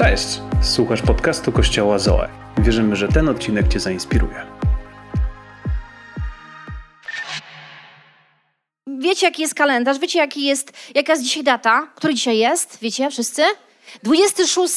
Cześć! 0.00 0.40
Słuchasz 0.62 1.02
podcastu 1.02 1.52
Kościoła 1.52 1.98
Zoe. 1.98 2.28
Wierzymy, 2.58 2.96
że 2.96 3.08
ten 3.08 3.28
odcinek 3.28 3.68
Cię 3.68 3.80
zainspiruje. 3.80 4.46
Wiecie, 8.86 9.26
jaki 9.26 9.42
jest 9.42 9.54
kalendarz? 9.54 9.98
Wiecie, 9.98 10.18
jaki 10.18 10.46
jest, 10.46 10.72
jaka 10.94 11.12
jest 11.12 11.24
dzisiaj 11.24 11.44
data? 11.44 11.92
Który 11.94 12.14
dzisiaj 12.14 12.38
jest? 12.38 12.78
Wiecie 12.82 13.10
wszyscy? 13.10 13.42
26. 14.02 14.74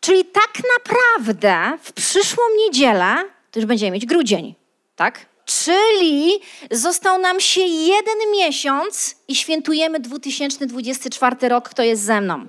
Czyli 0.00 0.24
tak 0.24 0.50
naprawdę 0.78 1.78
w 1.82 1.92
przyszłą 1.92 2.42
niedzielę 2.58 3.14
to 3.50 3.60
już 3.60 3.66
będziemy 3.66 3.90
mieć 3.90 4.06
grudzień, 4.06 4.54
tak? 4.96 5.26
Czyli 5.44 6.40
został 6.70 7.18
nam 7.18 7.40
się 7.40 7.60
jeden 7.60 8.18
miesiąc 8.32 9.16
i 9.28 9.34
świętujemy 9.36 10.00
2024 10.00 11.48
rok, 11.48 11.68
kto 11.68 11.82
jest 11.82 12.02
ze 12.02 12.20
mną. 12.20 12.46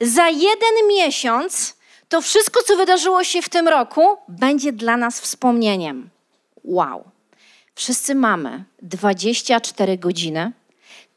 Za 0.00 0.28
jeden 0.28 0.88
miesiąc 0.88 1.76
to 2.08 2.20
wszystko, 2.20 2.62
co 2.62 2.76
wydarzyło 2.76 3.24
się 3.24 3.42
w 3.42 3.48
tym 3.48 3.68
roku, 3.68 4.16
będzie 4.28 4.72
dla 4.72 4.96
nas 4.96 5.20
wspomnieniem. 5.20 6.10
Wow. 6.64 7.04
Wszyscy 7.74 8.14
mamy 8.14 8.64
24 8.82 9.98
godziny, 9.98 10.52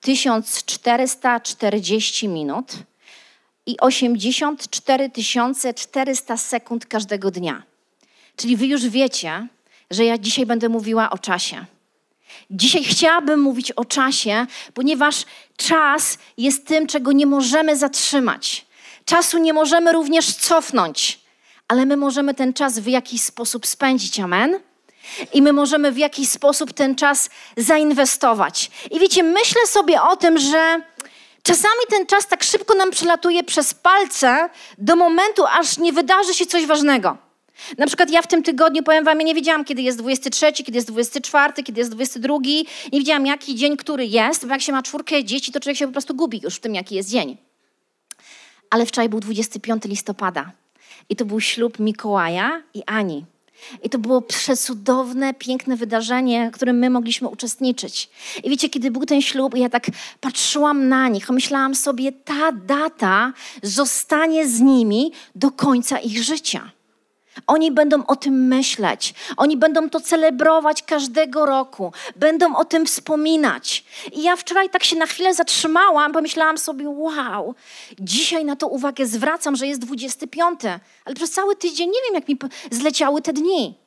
1440 0.02 2.28
minut 2.28 2.74
i 3.66 3.80
84 3.80 5.10
400 5.76 6.38
sekund 6.38 6.86
każdego 6.86 7.32
dnia. 7.32 7.64
Czyli 8.36 8.58
wy 8.58 8.66
już 8.66 8.88
wiecie, 8.88 9.48
że 9.92 10.06
ja 10.06 10.18
dzisiaj 10.18 10.46
będę 10.46 10.70
mówiła 10.70 11.10
o 11.10 11.18
czasie. 11.18 11.66
Dzisiaj 12.52 12.84
chciałabym 12.84 13.42
mówić 13.42 13.72
o 13.72 13.86
czasie, 13.86 14.46
ponieważ 14.74 15.26
czas 15.58 16.18
jest 16.38 16.68
tym, 16.68 16.88
czego 16.88 17.12
nie 17.12 17.26
możemy 17.26 17.78
zatrzymać. 17.78 18.66
Czasu 19.06 19.38
nie 19.38 19.54
możemy 19.54 19.92
również 19.92 20.36
cofnąć, 20.36 21.20
ale 21.68 21.86
my 21.86 21.98
możemy 21.98 22.34
ten 22.34 22.54
czas 22.54 22.80
w 22.80 22.88
jakiś 22.88 23.22
sposób 23.22 23.68
spędzić. 23.68 24.20
Amen? 24.20 24.60
I 25.34 25.42
my 25.42 25.54
możemy 25.54 25.92
w 25.92 25.98
jakiś 25.98 26.30
sposób 26.30 26.74
ten 26.74 26.96
czas 26.96 27.30
zainwestować. 27.58 28.72
I 28.92 29.00
wiecie, 29.00 29.24
myślę 29.24 29.68
sobie 29.68 30.02
o 30.02 30.16
tym, 30.16 30.38
że 30.38 30.82
czasami 31.44 31.82
ten 31.90 32.06
czas 32.06 32.28
tak 32.28 32.44
szybko 32.44 32.76
nam 32.76 32.92
przelatuje 32.92 33.44
przez 33.44 33.74
palce 33.74 34.50
do 34.78 34.96
momentu, 34.96 35.46
aż 35.46 35.78
nie 35.78 35.94
wydarzy 35.94 36.34
się 36.34 36.46
coś 36.46 36.66
ważnego. 36.66 37.18
Na 37.78 37.88
przykład 37.88 38.10
ja 38.12 38.22
w 38.22 38.28
tym 38.28 38.44
tygodniu, 38.44 38.84
powiem 38.84 39.06
wam, 39.06 39.20
ja 39.20 39.26
nie 39.26 39.36
wiedziałam, 39.36 39.66
kiedy 39.66 39.82
jest 39.82 39.98
23, 39.98 40.54
kiedy 40.54 40.78
jest 40.78 40.88
24, 40.88 41.64
kiedy 41.64 41.82
jest 41.82 41.92
22. 41.92 42.38
Nie 42.94 43.00
wiedziałam, 43.00 43.26
jaki 43.26 43.56
dzień, 43.56 43.78
który 43.78 44.06
jest, 44.06 44.46
bo 44.46 44.54
jak 44.54 44.62
się 44.62 44.72
ma 44.72 44.84
czwórkę 44.84 45.24
dzieci, 45.24 45.52
to 45.52 45.60
człowiek 45.60 45.78
się 45.78 45.86
po 45.86 45.92
prostu 45.92 46.16
gubi 46.16 46.42
już 46.44 46.56
w 46.56 46.60
tym, 46.60 46.76
jaki 46.76 46.96
jest 46.96 47.10
dzień. 47.10 47.38
Ale 48.70 48.86
wczoraj 48.86 49.10
był 49.10 49.20
25 49.20 49.84
listopada 49.86 50.52
i 51.10 51.16
to 51.16 51.26
był 51.26 51.40
ślub 51.40 51.80
Mikołaja 51.80 52.64
i 52.74 52.84
Ani. 52.86 53.26
I 53.84 53.90
to 53.90 53.98
było 53.98 54.22
przecudowne, 54.22 55.34
piękne 55.34 55.78
wydarzenie, 55.78 56.50
w 56.50 56.56
którym 56.56 56.78
my 56.78 56.90
mogliśmy 56.90 57.28
uczestniczyć. 57.28 58.10
I 58.44 58.50
wiecie, 58.50 58.70
kiedy 58.70 58.92
był 58.92 59.06
ten 59.06 59.22
ślub, 59.22 59.58
ja 59.58 59.70
tak 59.70 59.88
patrzyłam 60.22 60.88
na 60.88 61.08
nich, 61.08 61.30
myślałam 61.30 61.76
sobie, 61.76 62.12
ta 62.12 62.52
data 62.52 63.34
zostanie 63.64 64.48
z 64.48 64.60
nimi 64.60 65.12
do 65.36 65.52
końca 65.52 66.00
ich 66.00 66.24
życia. 66.24 66.72
Oni 67.48 67.72
będą 67.72 68.06
o 68.06 68.16
tym 68.16 68.48
myśleć, 68.48 69.14
oni 69.38 69.58
będą 69.58 69.90
to 69.90 70.00
celebrować 70.00 70.84
każdego 70.84 71.46
roku, 71.46 71.94
będą 72.16 72.56
o 72.56 72.66
tym 72.66 72.86
wspominać. 72.86 73.86
I 74.12 74.24
ja 74.24 74.36
wczoraj 74.36 74.70
tak 74.70 74.84
się 74.84 74.96
na 74.96 75.06
chwilę 75.06 75.34
zatrzymałam, 75.34 76.12
pomyślałam 76.12 76.58
sobie, 76.58 76.90
wow, 76.90 77.56
dzisiaj 78.00 78.46
na 78.46 78.56
to 78.56 78.68
uwagę 78.68 79.06
zwracam, 79.06 79.56
że 79.56 79.68
jest 79.68 79.82
25, 79.82 80.60
ale 81.06 81.16
przez 81.16 81.32
cały 81.32 81.56
tydzień 81.56 81.90
nie 81.90 82.00
wiem, 82.06 82.16
jak 82.16 82.28
mi 82.28 82.38
zleciały 82.72 83.22
te 83.22 83.34
dni. 83.34 83.78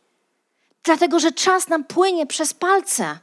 Dlatego, 0.84 1.20
że 1.20 1.32
czas 1.32 1.68
nam 1.68 1.84
płynie 1.84 2.26
przez 2.26 2.54
palce. 2.54 3.18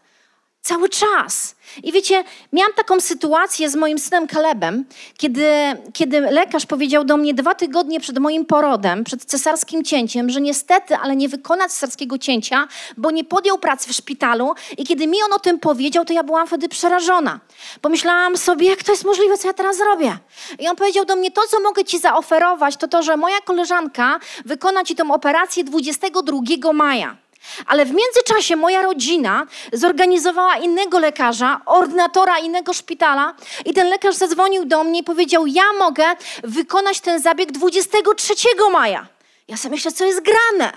Cały 0.65 0.89
czas. 0.89 1.55
I 1.83 1.91
wiecie, 1.91 2.23
miałam 2.53 2.73
taką 2.73 2.99
sytuację 2.99 3.69
z 3.69 3.75
moim 3.75 3.99
synem 3.99 4.27
Kalebem, 4.27 4.85
kiedy, 5.17 5.47
kiedy 5.93 6.19
lekarz 6.21 6.65
powiedział 6.65 7.05
do 7.05 7.17
mnie 7.17 7.33
dwa 7.33 7.55
tygodnie 7.55 7.99
przed 7.99 8.19
moim 8.19 8.45
porodem, 8.45 9.03
przed 9.03 9.25
cesarskim 9.25 9.83
cięciem, 9.83 10.29
że 10.29 10.41
niestety, 10.41 10.95
ale 10.95 11.15
nie 11.15 11.29
wykona 11.29 11.69
cesarskiego 11.69 12.17
cięcia, 12.17 12.67
bo 12.97 13.11
nie 13.11 13.23
podjął 13.23 13.57
pracy 13.57 13.89
w 13.89 13.95
szpitalu. 13.95 14.53
I 14.77 14.83
kiedy 14.83 15.07
mi 15.07 15.17
on 15.25 15.33
o 15.33 15.39
tym 15.39 15.59
powiedział, 15.59 16.05
to 16.05 16.13
ja 16.13 16.23
byłam 16.23 16.47
wtedy 16.47 16.69
przerażona. 16.69 17.39
Pomyślałam 17.81 18.37
sobie, 18.37 18.69
jak 18.69 18.83
to 18.83 18.91
jest 18.91 19.05
możliwe, 19.05 19.37
co 19.37 19.47
ja 19.47 19.53
teraz 19.53 19.77
zrobię. 19.77 20.17
I 20.59 20.67
on 20.67 20.75
powiedział 20.75 21.05
do 21.05 21.15
mnie, 21.15 21.31
to 21.31 21.41
co 21.49 21.59
mogę 21.59 21.85
ci 21.85 21.99
zaoferować, 21.99 22.77
to 22.77 22.87
to, 22.87 23.03
że 23.03 23.17
moja 23.17 23.41
koleżanka 23.41 24.19
wykona 24.45 24.83
ci 24.83 24.95
tą 24.95 25.11
operację 25.11 25.63
22 25.63 26.73
maja. 26.73 27.22
Ale 27.65 27.85
w 27.85 27.91
międzyczasie 27.91 28.55
moja 28.55 28.81
rodzina 28.81 29.47
zorganizowała 29.73 30.57
innego 30.57 30.99
lekarza, 30.99 31.61
ordynatora 31.65 32.37
innego 32.39 32.73
szpitala 32.73 33.33
i 33.65 33.73
ten 33.73 33.89
lekarz 33.89 34.15
zadzwonił 34.15 34.65
do 34.65 34.83
mnie 34.83 34.99
i 34.99 35.03
powiedział, 35.03 35.47
ja 35.47 35.73
mogę 35.79 36.03
wykonać 36.43 36.99
ten 36.99 37.21
zabieg 37.21 37.51
23 37.51 38.33
maja. 38.71 39.07
Ja 39.47 39.57
sobie 39.57 39.75
myślę, 39.75 39.91
co 39.91 40.05
jest 40.05 40.21
grane? 40.21 40.73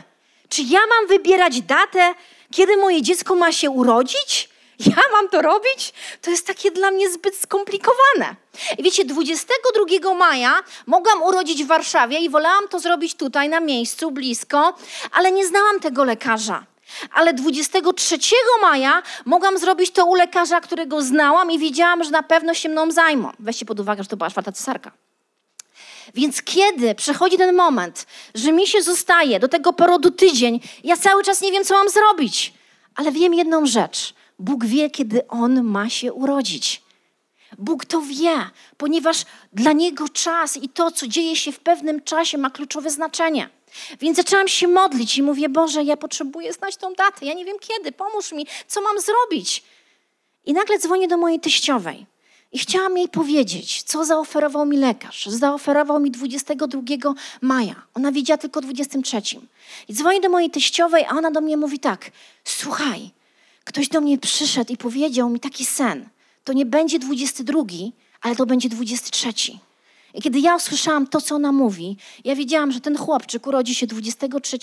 Czy 0.48 0.62
ja 0.62 0.80
mam 0.80 1.06
wybierać 1.08 1.60
datę, 1.62 2.14
kiedy 2.50 2.76
moje 2.76 3.02
dziecko 3.02 3.34
ma 3.34 3.52
się 3.52 3.70
urodzić? 3.70 4.48
Ja 4.78 5.02
mam 5.12 5.28
to 5.28 5.42
robić? 5.42 5.92
To 6.22 6.30
jest 6.30 6.46
takie 6.46 6.70
dla 6.70 6.90
mnie 6.90 7.10
zbyt 7.10 7.36
skomplikowane. 7.36 8.36
I 8.78 8.82
wiecie, 8.82 9.04
22 9.04 10.14
maja 10.14 10.62
mogłam 10.86 11.22
urodzić 11.22 11.64
w 11.64 11.66
Warszawie 11.66 12.18
i 12.18 12.30
wolałam 12.30 12.68
to 12.68 12.80
zrobić 12.80 13.14
tutaj, 13.14 13.48
na 13.48 13.60
miejscu, 13.60 14.10
blisko, 14.10 14.74
ale 15.12 15.32
nie 15.32 15.46
znałam 15.46 15.80
tego 15.80 16.04
lekarza. 16.04 16.64
Ale 17.12 17.34
23 17.34 18.18
maja 18.62 19.02
mogłam 19.24 19.58
zrobić 19.58 19.90
to 19.90 20.06
u 20.06 20.14
lekarza, 20.14 20.60
którego 20.60 21.02
znałam 21.02 21.50
i 21.50 21.58
wiedziałam, 21.58 22.04
że 22.04 22.10
na 22.10 22.22
pewno 22.22 22.54
się 22.54 22.68
mną 22.68 22.90
zajmą. 22.90 23.32
Weźcie 23.38 23.66
pod 23.66 23.80
uwagę, 23.80 24.02
że 24.02 24.08
to 24.08 24.16
była 24.16 24.30
czwarta 24.30 24.52
cesarka. 24.52 24.92
Więc 26.14 26.42
kiedy 26.42 26.94
przychodzi 26.94 27.36
ten 27.36 27.56
moment, 27.56 28.06
że 28.34 28.52
mi 28.52 28.66
się 28.66 28.82
zostaje 28.82 29.40
do 29.40 29.48
tego 29.48 29.72
porodu 29.72 30.10
tydzień, 30.10 30.60
ja 30.84 30.96
cały 30.96 31.22
czas 31.22 31.40
nie 31.40 31.52
wiem, 31.52 31.64
co 31.64 31.74
mam 31.74 31.88
zrobić, 31.88 32.52
ale 32.94 33.12
wiem 33.12 33.34
jedną 33.34 33.66
rzecz– 33.66 34.14
Bóg 34.38 34.64
wie, 34.64 34.90
kiedy 34.90 35.28
on 35.28 35.62
ma 35.62 35.88
się 35.88 36.12
urodzić. 36.12 36.82
Bóg 37.58 37.84
to 37.84 38.00
wie, 38.00 38.50
ponieważ 38.76 39.24
dla 39.52 39.72
niego 39.72 40.08
czas 40.08 40.56
i 40.56 40.68
to, 40.68 40.90
co 40.90 41.06
dzieje 41.06 41.36
się 41.36 41.52
w 41.52 41.60
pewnym 41.60 42.02
czasie, 42.02 42.38
ma 42.38 42.50
kluczowe 42.50 42.90
znaczenie. 42.90 43.48
Więc 44.00 44.16
zaczęłam 44.16 44.48
się 44.48 44.68
modlić 44.68 45.18
i 45.18 45.22
mówię: 45.22 45.48
Boże, 45.48 45.82
ja 45.82 45.96
potrzebuję 45.96 46.52
znać 46.52 46.76
tą 46.76 46.94
datę, 46.94 47.26
ja 47.26 47.34
nie 47.34 47.44
wiem 47.44 47.56
kiedy, 47.60 47.92
pomóż 47.92 48.32
mi, 48.32 48.46
co 48.66 48.80
mam 48.80 49.00
zrobić. 49.00 49.62
I 50.44 50.52
nagle 50.52 50.78
dzwonię 50.78 51.08
do 51.08 51.16
mojej 51.16 51.40
teściowej. 51.40 52.06
I 52.52 52.58
chciałam 52.58 52.98
jej 52.98 53.08
powiedzieć, 53.08 53.82
co 53.82 54.04
zaoferował 54.04 54.66
mi 54.66 54.76
lekarz. 54.76 55.26
Zaoferował 55.26 56.00
mi 56.00 56.10
22 56.10 56.82
maja. 57.40 57.74
Ona 57.94 58.12
wiedziała 58.12 58.38
tylko 58.38 58.60
23. 58.60 59.22
I 59.88 59.94
dzwonię 59.94 60.20
do 60.20 60.28
mojej 60.28 60.50
teściowej, 60.50 61.04
a 61.04 61.10
ona 61.10 61.30
do 61.30 61.40
mnie 61.40 61.56
mówi 61.56 61.78
tak: 61.78 62.10
Słuchaj, 62.44 63.10
Ktoś 63.66 63.88
do 63.88 64.00
mnie 64.00 64.18
przyszedł 64.18 64.72
i 64.72 64.76
powiedział 64.76 65.30
mi 65.30 65.40
taki 65.40 65.64
sen. 65.64 66.08
To 66.44 66.52
nie 66.52 66.66
będzie 66.66 66.98
22, 66.98 67.62
ale 68.20 68.36
to 68.36 68.46
będzie 68.46 68.68
23. 68.68 69.32
I 70.16 70.22
kiedy 70.22 70.40
ja 70.40 70.56
usłyszałam 70.56 71.06
to, 71.06 71.20
co 71.20 71.34
ona 71.34 71.52
mówi, 71.52 71.96
ja 72.24 72.34
wiedziałam, 72.34 72.72
że 72.72 72.80
ten 72.80 72.96
chłopczyk 72.96 73.46
urodzi 73.46 73.74
się 73.74 73.86
23 73.86 74.58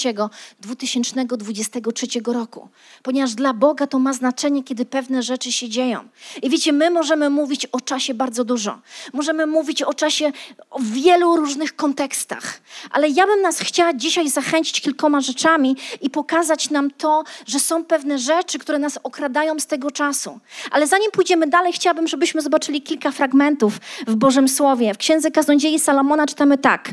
2023 0.60 2.08
roku. 2.26 2.70
Ponieważ 3.04 3.34
dla 3.34 3.54
Boga 3.54 3.88
to 3.88 4.00
ma 4.00 4.14
znaczenie, 4.14 4.64
kiedy 4.64 4.86
pewne 4.86 5.24
rzeczy 5.24 5.52
się 5.52 5.70
dzieją. 5.70 6.00
I 6.42 6.50
wiecie, 6.50 6.74
my 6.74 6.90
możemy 6.90 7.30
mówić 7.30 7.66
o 7.66 7.82
czasie 7.82 8.14
bardzo 8.14 8.44
dużo. 8.44 8.80
Możemy 9.14 9.46
mówić 9.46 9.82
o 9.82 9.94
czasie 9.94 10.32
w 10.80 10.94
wielu 10.94 11.36
różnych 11.36 11.76
kontekstach. 11.76 12.62
Ale 12.92 13.10
ja 13.10 13.28
bym 13.28 13.42
nas 13.42 13.60
chciała 13.60 13.94
dzisiaj 13.94 14.30
zachęcić 14.30 14.82
kilkoma 14.82 15.22
rzeczami 15.22 15.76
i 16.02 16.10
pokazać 16.10 16.70
nam 16.70 16.92
to, 16.92 17.24
że 17.46 17.60
są 17.60 17.86
pewne 17.86 18.20
rzeczy, 18.20 18.60
które 18.60 18.80
nas 18.80 19.00
okradają 19.04 19.60
z 19.60 19.68
tego 19.68 19.92
czasu. 19.92 20.40
Ale 20.72 20.88
zanim 20.88 21.12
pójdziemy 21.12 21.48
dalej, 21.48 21.74
chciałabym, 21.74 22.08
żebyśmy 22.08 22.42
zobaczyli 22.42 22.82
kilka 22.82 23.12
fragmentów 23.12 23.78
w 24.08 24.16
Bożym 24.16 24.48
Słowie. 24.48 24.94
W 24.94 24.98
Księdze 24.98 25.32
Kaznodziei 25.44 25.80
Salomona 25.80 26.26
czytamy 26.26 26.58
tak. 26.58 26.90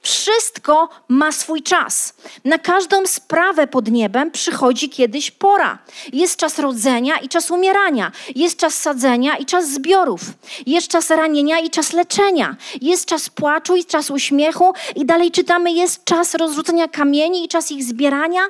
Wszystko 0.00 0.88
ma 1.08 1.32
swój 1.32 1.62
czas. 1.62 2.14
Na 2.44 2.58
każdą 2.58 3.06
sprawę 3.06 3.66
pod 3.66 3.90
niebem 3.90 4.30
przychodzi 4.30 4.88
kiedyś 4.88 5.30
pora. 5.30 5.78
Jest 6.12 6.36
czas 6.36 6.58
rodzenia 6.58 7.18
i 7.18 7.28
czas 7.28 7.50
umierania. 7.50 8.12
Jest 8.34 8.56
czas 8.58 8.74
sadzenia 8.74 9.36
i 9.36 9.46
czas 9.46 9.68
zbiorów. 9.68 10.20
Jest 10.66 10.88
czas 10.88 11.10
ranienia 11.10 11.58
i 11.58 11.70
czas 11.70 11.92
leczenia. 11.92 12.56
Jest 12.80 13.06
czas 13.06 13.28
płaczu 13.28 13.76
i 13.76 13.84
czas 13.84 14.10
uśmiechu. 14.10 14.72
I 14.96 15.04
dalej 15.06 15.30
czytamy, 15.30 15.72
jest 15.72 16.04
czas 16.04 16.34
rozrzucenia 16.34 16.88
kamieni 16.88 17.44
i 17.44 17.48
czas 17.48 17.72
ich 17.72 17.84
zbierania. 17.84 18.40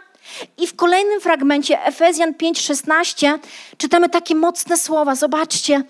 I 0.58 0.66
w 0.66 0.76
kolejnym 0.76 1.20
fragmencie 1.20 1.84
Efezjan 1.84 2.34
5:16 2.34 3.38
czytamy 3.76 4.08
takie 4.08 4.34
mocne 4.34 4.76
słowa. 4.76 5.14
Zobaczcie. 5.14 5.82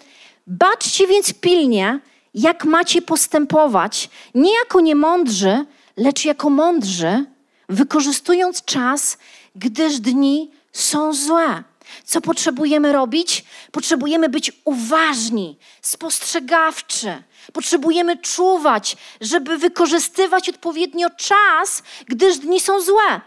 Baczcie 0.46 1.06
więc 1.06 1.32
pilnie, 1.34 2.00
jak 2.34 2.64
macie 2.64 3.02
postępować, 3.02 4.10
nie 4.34 4.54
jako 4.54 4.80
niemądrzy, 4.80 5.64
lecz 5.96 6.24
jako 6.24 6.50
mądrzy, 6.50 7.24
wykorzystując 7.68 8.64
czas, 8.64 9.18
gdyż 9.56 10.00
dni 10.00 10.50
są 10.72 11.12
złe. 11.12 11.62
Co 12.04 12.20
potrzebujemy 12.20 12.92
robić? 12.92 13.44
Potrzebujemy 13.72 14.28
być 14.28 14.52
uważni, 14.64 15.58
spostrzegawczy. 15.82 17.22
Potrzebujemy 17.52 18.16
czuwać, 18.16 18.96
żeby 19.20 19.58
wykorzystywać 19.58 20.48
odpowiednio 20.48 21.10
czas, 21.10 21.82
gdyż 22.06 22.38
dni 22.38 22.60
są 22.60 22.80
złe. 22.80 23.20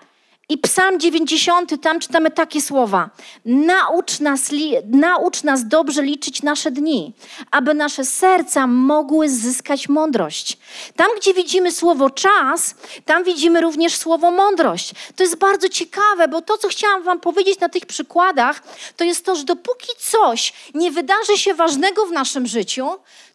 I 0.50 0.57
Psalm 0.57 1.00
90, 1.00 1.81
tam 1.81 2.00
czytamy 2.00 2.31
takie 2.31 2.62
słowa: 2.62 3.09
naucz 3.45 4.19
nas, 4.19 4.42
naucz 4.86 5.44
nas 5.44 5.68
dobrze 5.68 6.03
liczyć 6.03 6.44
nasze 6.44 6.71
dni, 6.71 7.13
aby 7.51 7.74
nasze 7.74 8.06
serca 8.06 8.68
mogły 8.68 9.30
zyskać 9.30 9.89
mądrość. 9.89 10.57
Tam, 10.95 11.07
gdzie 11.18 11.33
widzimy 11.33 11.71
słowo 11.71 12.09
czas, 12.09 12.75
tam 13.06 13.24
widzimy 13.24 13.62
również 13.62 13.95
słowo 13.95 14.31
mądrość. 14.31 14.92
To 15.15 15.24
jest 15.24 15.36
bardzo 15.36 15.69
ciekawe, 15.69 16.27
bo 16.27 16.42
to, 16.42 16.57
co 16.57 16.68
chciałam 16.68 17.03
Wam 17.03 17.19
powiedzieć 17.19 17.59
na 17.59 17.69
tych 17.69 17.86
przykładach, 17.86 18.63
to 18.98 19.03
jest 19.03 19.25
to, 19.25 19.36
że 19.36 19.44
dopóki 19.44 19.88
coś 20.00 20.53
nie 20.74 20.91
wydarzy 20.91 21.38
się 21.38 21.53
ważnego 21.53 22.06
w 22.06 22.12
naszym 22.12 22.48
życiu, 22.48 22.88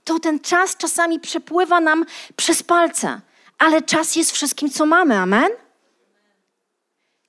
to 0.04 0.18
ten 0.18 0.40
czas 0.40 0.76
czasami 0.76 1.20
przepływa 1.20 1.80
nam 1.80 2.04
przez 2.36 2.62
palce. 2.62 3.20
Ale 3.58 3.82
czas 3.82 4.16
jest 4.16 4.32
wszystkim, 4.32 4.70
co 4.70 4.86
mamy. 4.86 5.16
Amen? 5.16 5.50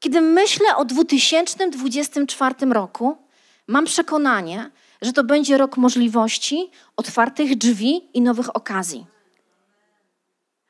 Kiedy 0.01 0.21
myślę 0.21 0.75
o 0.75 0.85
2024 0.85 2.55
roku, 2.69 3.17
mam 3.67 3.85
przekonanie, 3.85 4.71
że 5.01 5.13
to 5.13 5.23
będzie 5.23 5.57
rok 5.57 5.77
możliwości, 5.77 6.71
otwartych 6.97 7.57
drzwi 7.57 8.01
i 8.13 8.21
nowych 8.21 8.55
okazji. 8.55 9.05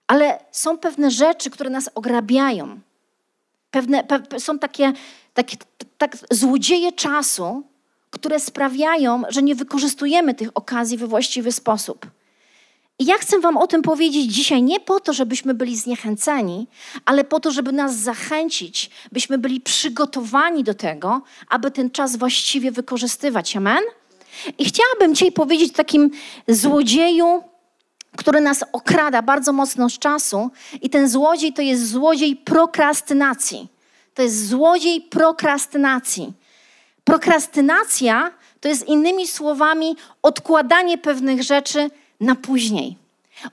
Ale 0.08 0.40
są 0.52 0.78
pewne 0.78 1.12
rzeczy, 1.12 1.50
które 1.50 1.70
nas 1.70 1.90
ograbiają. 1.96 2.80
Pewne, 3.72 4.04
pe, 4.04 4.40
są 4.40 4.60
takie, 4.60 4.94
takie 5.34 5.58
tak, 5.98 6.18
złodzieje 6.32 6.92
czasu, 6.92 7.64
które 8.10 8.40
sprawiają, 8.40 9.24
że 9.30 9.44
nie 9.44 9.56
wykorzystujemy 9.56 10.34
tych 10.34 10.50
okazji 10.54 10.98
we 10.98 11.08
właściwy 11.08 11.52
sposób. 11.52 12.08
I 13.00 13.06
ja 13.06 13.18
chcę 13.18 13.40
Wam 13.40 13.58
o 13.58 13.68
tym 13.68 13.82
powiedzieć 13.82 14.34
dzisiaj 14.34 14.64
nie 14.64 14.80
po 14.80 15.00
to, 15.00 15.14
żebyśmy 15.14 15.54
byli 15.54 15.78
zniechęceni, 15.78 16.68
ale 17.06 17.24
po 17.24 17.40
to, 17.40 17.52
żeby 17.52 17.72
nas 17.72 17.96
zachęcić, 17.96 18.90
byśmy 19.12 19.38
byli 19.38 19.62
przygotowani 19.62 20.64
do 20.64 20.74
tego, 20.74 21.22
aby 21.50 21.72
ten 21.72 21.92
czas 21.92 22.16
właściwie 22.16 22.72
wykorzystywać. 22.72 23.56
Amen? 23.56 23.84
I 24.58 24.66
chciałabym 24.66 25.16
dzisiaj 25.16 25.32
powiedzieć 25.32 25.74
takim 25.74 26.12
złodzieju, 26.48 27.44
który 28.18 28.42
nas 28.42 28.64
okrada 28.74 29.22
bardzo 29.22 29.54
mocno 29.54 29.90
z 29.90 30.00
czasu. 30.00 30.52
I 30.82 30.90
ten 30.90 31.10
złodziej 31.10 31.54
to 31.54 31.62
jest 31.62 31.90
złodziej 31.90 32.36
prokrastynacji. 32.36 33.68
To 34.14 34.22
jest 34.22 34.48
złodziej 34.48 35.02
prokrastynacji. 35.02 36.34
Prokrastynacja 37.04 38.32
to 38.60 38.68
jest 38.68 38.88
innymi 38.88 39.28
słowami 39.28 39.96
odkładanie 40.22 40.98
pewnych 40.98 41.44
rzeczy 41.44 41.90
na 42.22 42.36
później. 42.36 42.98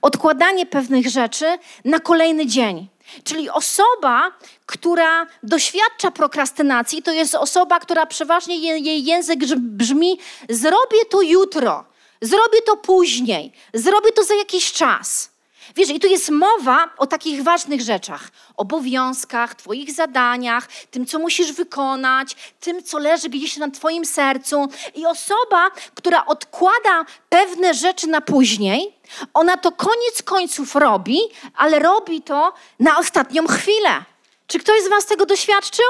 Odkładanie 0.01 0.65
pewnych 0.65 1.09
rzeczy 1.09 1.57
na 1.85 1.99
kolejny 1.99 2.45
dzień. 2.45 2.87
Czyli 3.23 3.49
osoba, 3.49 4.31
która 4.65 5.27
doświadcza 5.43 6.11
prokrastynacji, 6.11 7.03
to 7.03 7.11
jest 7.11 7.35
osoba, 7.35 7.79
która 7.79 8.05
przeważnie 8.05 8.79
jej 8.79 9.05
język 9.05 9.39
brzmi: 9.57 10.19
zrobię 10.49 11.05
to 11.09 11.21
jutro, 11.21 11.85
zrobię 12.21 12.61
to 12.65 12.77
później, 12.77 13.51
zrobię 13.73 14.11
to 14.11 14.23
za 14.23 14.35
jakiś 14.35 14.71
czas. 14.71 15.31
Wiesz, 15.75 15.89
i 15.89 15.99
tu 15.99 16.07
jest 16.07 16.29
mowa 16.29 16.89
o 16.97 17.07
takich 17.07 17.43
ważnych 17.43 17.81
rzeczach: 17.81 18.29
obowiązkach, 18.57 19.55
Twoich 19.55 19.91
zadaniach, 19.91 20.67
tym, 20.91 21.05
co 21.05 21.19
musisz 21.19 21.51
wykonać, 21.51 22.35
tym, 22.59 22.83
co 22.83 22.97
leży 22.97 23.29
gdzieś 23.29 23.57
na 23.57 23.71
Twoim 23.71 24.05
sercu. 24.05 24.67
I 24.95 25.05
osoba, 25.05 25.71
która 25.95 26.25
odkłada 26.25 27.05
pewne 27.29 27.73
rzeczy 27.73 28.07
na 28.07 28.21
później, 28.21 28.93
ona 29.33 29.57
to 29.57 29.71
koniec 29.71 30.23
końców 30.23 30.75
robi, 30.75 31.19
ale 31.55 31.79
robi 31.79 32.21
to 32.21 32.53
na 32.79 32.97
ostatnią 32.97 33.47
chwilę. 33.47 34.03
Czy 34.47 34.59
ktoś 34.59 34.83
z 34.83 34.89
Was 34.89 35.05
tego 35.05 35.25
doświadczył? 35.25 35.85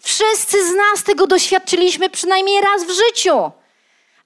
Wszyscy 0.00 0.68
z 0.68 0.74
nas 0.74 1.04
tego 1.04 1.26
doświadczyliśmy 1.26 2.10
przynajmniej 2.10 2.60
raz 2.60 2.84
w 2.84 2.90
życiu. 2.90 3.50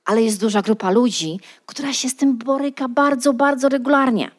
Ale 0.04 0.22
jest 0.22 0.40
duża 0.40 0.62
grupa 0.62 0.90
ludzi, 0.90 1.40
która 1.66 1.92
się 1.92 2.08
z 2.08 2.16
tym 2.16 2.38
boryka 2.38 2.88
bardzo, 2.88 3.32
bardzo 3.32 3.68
regularnie. 3.68 4.30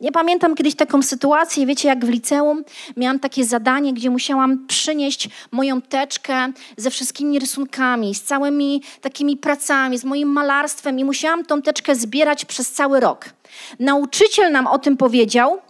Ja 0.00 0.12
pamiętam 0.12 0.54
kiedyś 0.54 0.74
taką 0.74 1.02
sytuację, 1.02 1.66
wiecie, 1.66 1.88
jak 1.88 2.04
w 2.04 2.08
liceum 2.08 2.64
miałam 2.96 3.18
takie 3.18 3.44
zadanie, 3.44 3.92
gdzie 3.92 4.10
musiałam 4.10 4.66
przynieść 4.66 5.28
moją 5.50 5.82
teczkę 5.82 6.52
ze 6.76 6.90
wszystkimi 6.90 7.38
rysunkami, 7.38 8.14
z 8.14 8.22
całymi 8.22 8.82
takimi 9.00 9.36
pracami, 9.36 9.98
z 9.98 10.04
moim 10.04 10.28
malarstwem 10.28 10.98
i 10.98 11.04
musiałam 11.04 11.44
tą 11.44 11.62
teczkę 11.62 11.94
zbierać 11.94 12.44
przez 12.44 12.72
cały 12.72 13.00
rok. 13.00 13.30
Nauczyciel 13.78 14.52
nam 14.52 14.66
o 14.66 14.78
tym 14.78 14.96
powiedział 14.96 15.60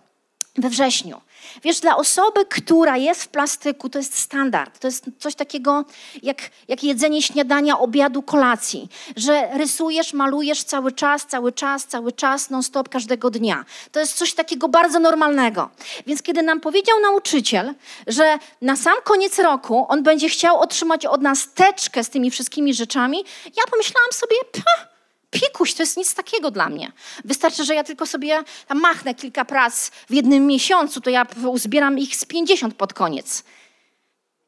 we 0.56 0.70
wrześniu. 0.70 1.20
Wiesz, 1.62 1.80
dla 1.80 1.96
osoby, 1.96 2.46
która 2.46 2.96
jest 2.96 3.22
w 3.22 3.28
plastyku, 3.28 3.88
to 3.88 3.98
jest 3.98 4.18
standard. 4.18 4.78
To 4.78 4.88
jest 4.88 5.04
coś 5.18 5.34
takiego 5.34 5.84
jak, 6.22 6.38
jak 6.68 6.84
jedzenie 6.84 7.22
śniadania, 7.22 7.78
obiadu, 7.78 8.22
kolacji. 8.22 8.88
Że 9.16 9.48
rysujesz, 9.58 10.12
malujesz 10.12 10.64
cały 10.64 10.92
czas, 10.92 11.26
cały 11.26 11.52
czas, 11.52 11.86
cały 11.86 12.12
czas, 12.12 12.50
non-stop, 12.50 12.88
każdego 12.88 13.30
dnia. 13.30 13.64
To 13.92 14.00
jest 14.00 14.14
coś 14.14 14.34
takiego 14.34 14.68
bardzo 14.68 14.98
normalnego. 14.98 15.70
Więc 16.06 16.22
kiedy 16.22 16.42
nam 16.42 16.60
powiedział 16.60 17.00
nauczyciel, 17.00 17.74
że 18.06 18.38
na 18.62 18.76
sam 18.76 18.94
koniec 19.04 19.38
roku 19.38 19.86
on 19.88 20.02
będzie 20.02 20.28
chciał 20.28 20.60
otrzymać 20.60 21.06
od 21.06 21.22
nas 21.22 21.48
teczkę 21.54 22.04
z 22.04 22.10
tymi 22.10 22.30
wszystkimi 22.30 22.74
rzeczami, 22.74 23.24
ja 23.44 23.62
pomyślałam 23.70 24.12
sobie, 24.12 24.36
pah, 24.52 24.93
Piekuś 25.34 25.74
to 25.74 25.82
jest 25.82 25.96
nic 25.96 26.14
takiego 26.14 26.50
dla 26.50 26.68
mnie. 26.68 26.92
Wystarczy, 27.24 27.64
że 27.64 27.74
ja 27.74 27.84
tylko 27.84 28.06
sobie 28.06 28.44
machnę 28.74 29.14
kilka 29.14 29.44
prac 29.44 29.90
w 29.90 30.14
jednym 30.14 30.46
miesiącu, 30.46 31.00
to 31.00 31.10
ja 31.10 31.26
uzbieram 31.46 31.98
ich 31.98 32.16
z 32.16 32.24
50 32.24 32.74
pod 32.74 32.92
koniec. 32.92 33.44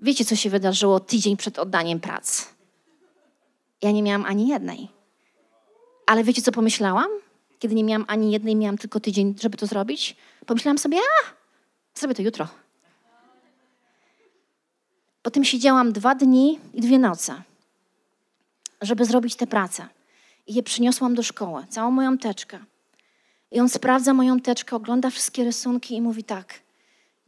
Wiecie, 0.00 0.25
co 0.25 0.37
się 0.37 0.50
wydarzyło 0.50 1.00
tydzień 1.00 1.37
przed 1.37 1.59
oddaniem 1.59 2.00
prac? 2.00 2.47
Ja 3.83 3.91
nie 3.91 4.03
miałam 4.03 4.25
ani 4.25 4.49
jednej. 4.49 4.88
Ale 6.06 6.25
wiecie, 6.25 6.43
co 6.43 6.53
pomyślałam? 6.53 7.09
Kiedy 7.59 7.75
nie 7.75 7.85
miałam 7.85 8.05
ani 8.09 8.32
jednej, 8.32 8.56
miałam 8.56 8.79
tylko 8.79 9.00
tydzień, 9.00 9.35
żeby 9.41 9.56
to 9.56 9.67
zrobić. 9.67 10.17
Pomyślałam 10.46 10.79
sobie, 10.79 10.99
a, 10.99 11.31
zrobię 11.94 12.15
to 12.15 12.22
jutro. 12.22 12.49
Potem 15.22 15.44
siedziałam 15.44 15.93
dwa 15.93 16.15
dni 16.15 16.60
i 16.75 16.81
dwie 16.81 16.99
noce, 16.99 17.43
żeby 18.81 19.05
zrobić 19.05 19.37
tę 19.37 19.46
pracę. 19.46 19.89
I 20.46 20.55
je 20.55 20.62
przyniosłam 20.62 21.15
do 21.15 21.22
szkoły, 21.22 21.67
całą 21.69 21.91
moją 21.91 22.19
teczkę. 22.19 22.58
I 23.50 23.60
on 23.60 23.69
sprawdza 23.69 24.15
moją 24.15 24.41
teczkę, 24.41 24.76
ogląda 24.76 25.10
wszystkie 25.10 25.44
rysunki 25.44 25.94
i 25.94 26.00
mówi 26.00 26.24
tak: 26.24 26.60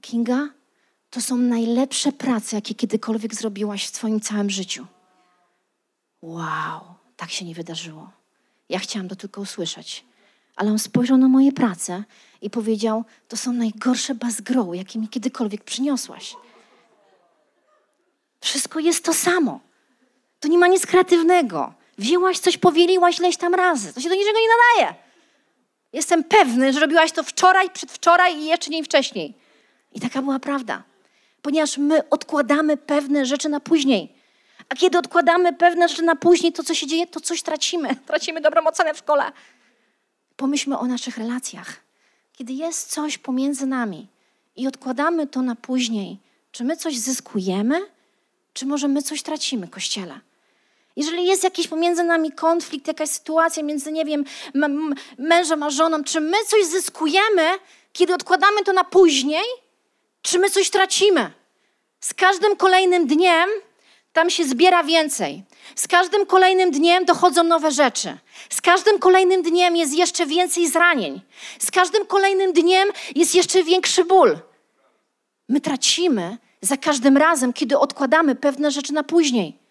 Kinga, 0.00 0.48
to 1.10 1.20
są 1.20 1.36
najlepsze 1.36 2.12
prace, 2.12 2.56
jakie 2.56 2.74
kiedykolwiek 2.74 3.34
zrobiłaś 3.34 3.86
w 3.86 3.92
Twoim 3.92 4.20
całym 4.20 4.50
życiu. 4.50 4.86
Wow, 6.22 6.80
tak 7.16 7.30
się 7.30 7.44
nie 7.44 7.54
wydarzyło. 7.54 8.10
Ja 8.68 8.78
chciałam 8.78 9.08
to 9.08 9.16
tylko 9.16 9.40
usłyszeć. 9.40 10.04
Ale 10.56 10.70
on 10.70 10.78
spojrzał 10.78 11.18
na 11.18 11.28
moje 11.28 11.52
prace 11.52 12.04
i 12.42 12.50
powiedział: 12.50 13.04
To 13.28 13.36
są 13.36 13.52
najgorsze 13.52 14.14
bazgroły, 14.14 14.76
jakie 14.76 14.98
mi 14.98 15.08
kiedykolwiek 15.08 15.64
przyniosłaś. 15.64 16.36
Wszystko 18.40 18.78
jest 18.80 19.04
to 19.04 19.14
samo. 19.14 19.60
To 20.40 20.48
nie 20.48 20.58
ma 20.58 20.68
nic 20.68 20.86
kreatywnego. 20.86 21.74
Wzięłaś 21.98 22.38
coś, 22.38 22.58
powieliłaś 22.58 23.18
leś 23.18 23.36
tam 23.36 23.54
razy. 23.54 23.92
To 23.92 24.00
się 24.00 24.08
do 24.08 24.14
niczego 24.14 24.38
nie 24.38 24.46
nadaje. 24.48 24.98
Jestem 25.92 26.24
pewny, 26.24 26.72
że 26.72 26.80
robiłaś 26.80 27.12
to 27.12 27.22
wczoraj, 27.22 27.70
przedwczoraj 27.70 28.36
i 28.36 28.46
jeszcze 28.46 28.70
dzień 28.70 28.84
wcześniej. 28.84 29.34
I 29.92 30.00
taka 30.00 30.22
była 30.22 30.38
prawda. 30.38 30.82
Ponieważ 31.42 31.78
my 31.78 32.08
odkładamy 32.08 32.76
pewne 32.76 33.26
rzeczy 33.26 33.48
na 33.48 33.60
później. 33.60 34.14
A 34.68 34.74
kiedy 34.74 34.98
odkładamy 34.98 35.52
pewne 35.52 35.88
rzeczy 35.88 36.02
na 36.02 36.16
później, 36.16 36.52
to 36.52 36.64
co 36.64 36.74
się 36.74 36.86
dzieje, 36.86 37.06
to 37.06 37.20
coś 37.20 37.42
tracimy. 37.42 37.96
Tracimy 38.06 38.40
dobrą 38.40 38.66
ocenę 38.66 38.94
w 38.94 38.98
szkole. 38.98 39.32
Pomyślmy 40.36 40.78
o 40.78 40.86
naszych 40.86 41.18
relacjach. 41.18 41.76
Kiedy 42.32 42.52
jest 42.52 42.90
coś 42.90 43.18
pomiędzy 43.18 43.66
nami 43.66 44.06
i 44.56 44.66
odkładamy 44.66 45.26
to 45.26 45.42
na 45.42 45.54
później, 45.54 46.18
czy 46.52 46.64
my 46.64 46.76
coś 46.76 46.98
zyskujemy, 46.98 47.80
czy 48.52 48.66
może 48.66 48.88
my 48.88 49.02
coś 49.02 49.22
tracimy, 49.22 49.68
kościele? 49.68 50.20
Jeżeli 50.98 51.26
jest 51.26 51.44
jakiś 51.44 51.68
pomiędzy 51.68 52.04
nami 52.04 52.32
konflikt, 52.32 52.86
jakaś 52.86 53.08
sytuacja 53.08 53.62
między, 53.62 53.92
nie 53.92 54.04
wiem, 54.04 54.24
mężem 55.18 55.62
a 55.62 55.70
żoną, 55.70 56.04
czy 56.04 56.20
my 56.20 56.36
coś 56.46 56.64
zyskujemy, 56.64 57.42
kiedy 57.92 58.14
odkładamy 58.14 58.64
to 58.64 58.72
na 58.72 58.84
później, 58.84 59.44
czy 60.22 60.38
my 60.38 60.50
coś 60.50 60.70
tracimy? 60.70 61.30
Z 62.00 62.14
każdym 62.14 62.56
kolejnym 62.56 63.06
dniem 63.06 63.48
tam 64.12 64.30
się 64.30 64.44
zbiera 64.44 64.84
więcej. 64.84 65.42
Z 65.74 65.88
każdym 65.88 66.26
kolejnym 66.26 66.70
dniem 66.70 67.04
dochodzą 67.04 67.42
nowe 67.42 67.70
rzeczy. 67.70 68.18
Z 68.50 68.60
każdym 68.60 68.98
kolejnym 68.98 69.42
dniem 69.42 69.76
jest 69.76 69.94
jeszcze 69.94 70.26
więcej 70.26 70.68
zranień. 70.68 71.20
Z 71.58 71.70
każdym 71.70 72.06
kolejnym 72.06 72.52
dniem 72.52 72.88
jest 73.14 73.34
jeszcze 73.34 73.62
większy 73.62 74.04
ból. 74.04 74.38
My 75.48 75.60
tracimy 75.60 76.36
za 76.60 76.76
każdym 76.76 77.16
razem, 77.16 77.52
kiedy 77.52 77.78
odkładamy 77.78 78.34
pewne 78.34 78.70
rzeczy 78.70 78.92
na 78.92 79.02
później. 79.02 79.67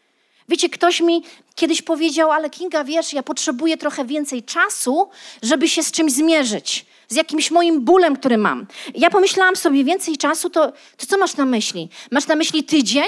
Wiecie, 0.50 0.70
ktoś 0.70 1.02
mi 1.02 1.24
kiedyś 1.56 1.82
powiedział, 1.82 2.32
ale 2.32 2.50
Kinga, 2.50 2.84
wiesz, 2.84 3.14
ja 3.14 3.24
potrzebuję 3.24 3.78
trochę 3.78 4.06
więcej 4.06 4.44
czasu, 4.44 5.10
żeby 5.44 5.70
się 5.70 5.84
z 5.84 5.92
czymś 5.92 6.12
zmierzyć, 6.12 6.86
z 7.08 7.16
jakimś 7.16 7.52
moim 7.52 7.82
bólem, 7.82 8.16
który 8.16 8.38
mam. 8.38 8.68
Ja 8.96 9.10
pomyślałam 9.10 9.56
sobie, 9.56 9.84
więcej 9.84 10.18
czasu, 10.18 10.50
to, 10.50 10.72
to 10.98 11.06
co 11.10 11.18
masz 11.18 11.36
na 11.38 11.46
myśli? 11.46 11.90
Masz 12.12 12.28
na 12.28 12.36
myśli 12.36 12.64
tydzień? 12.64 13.08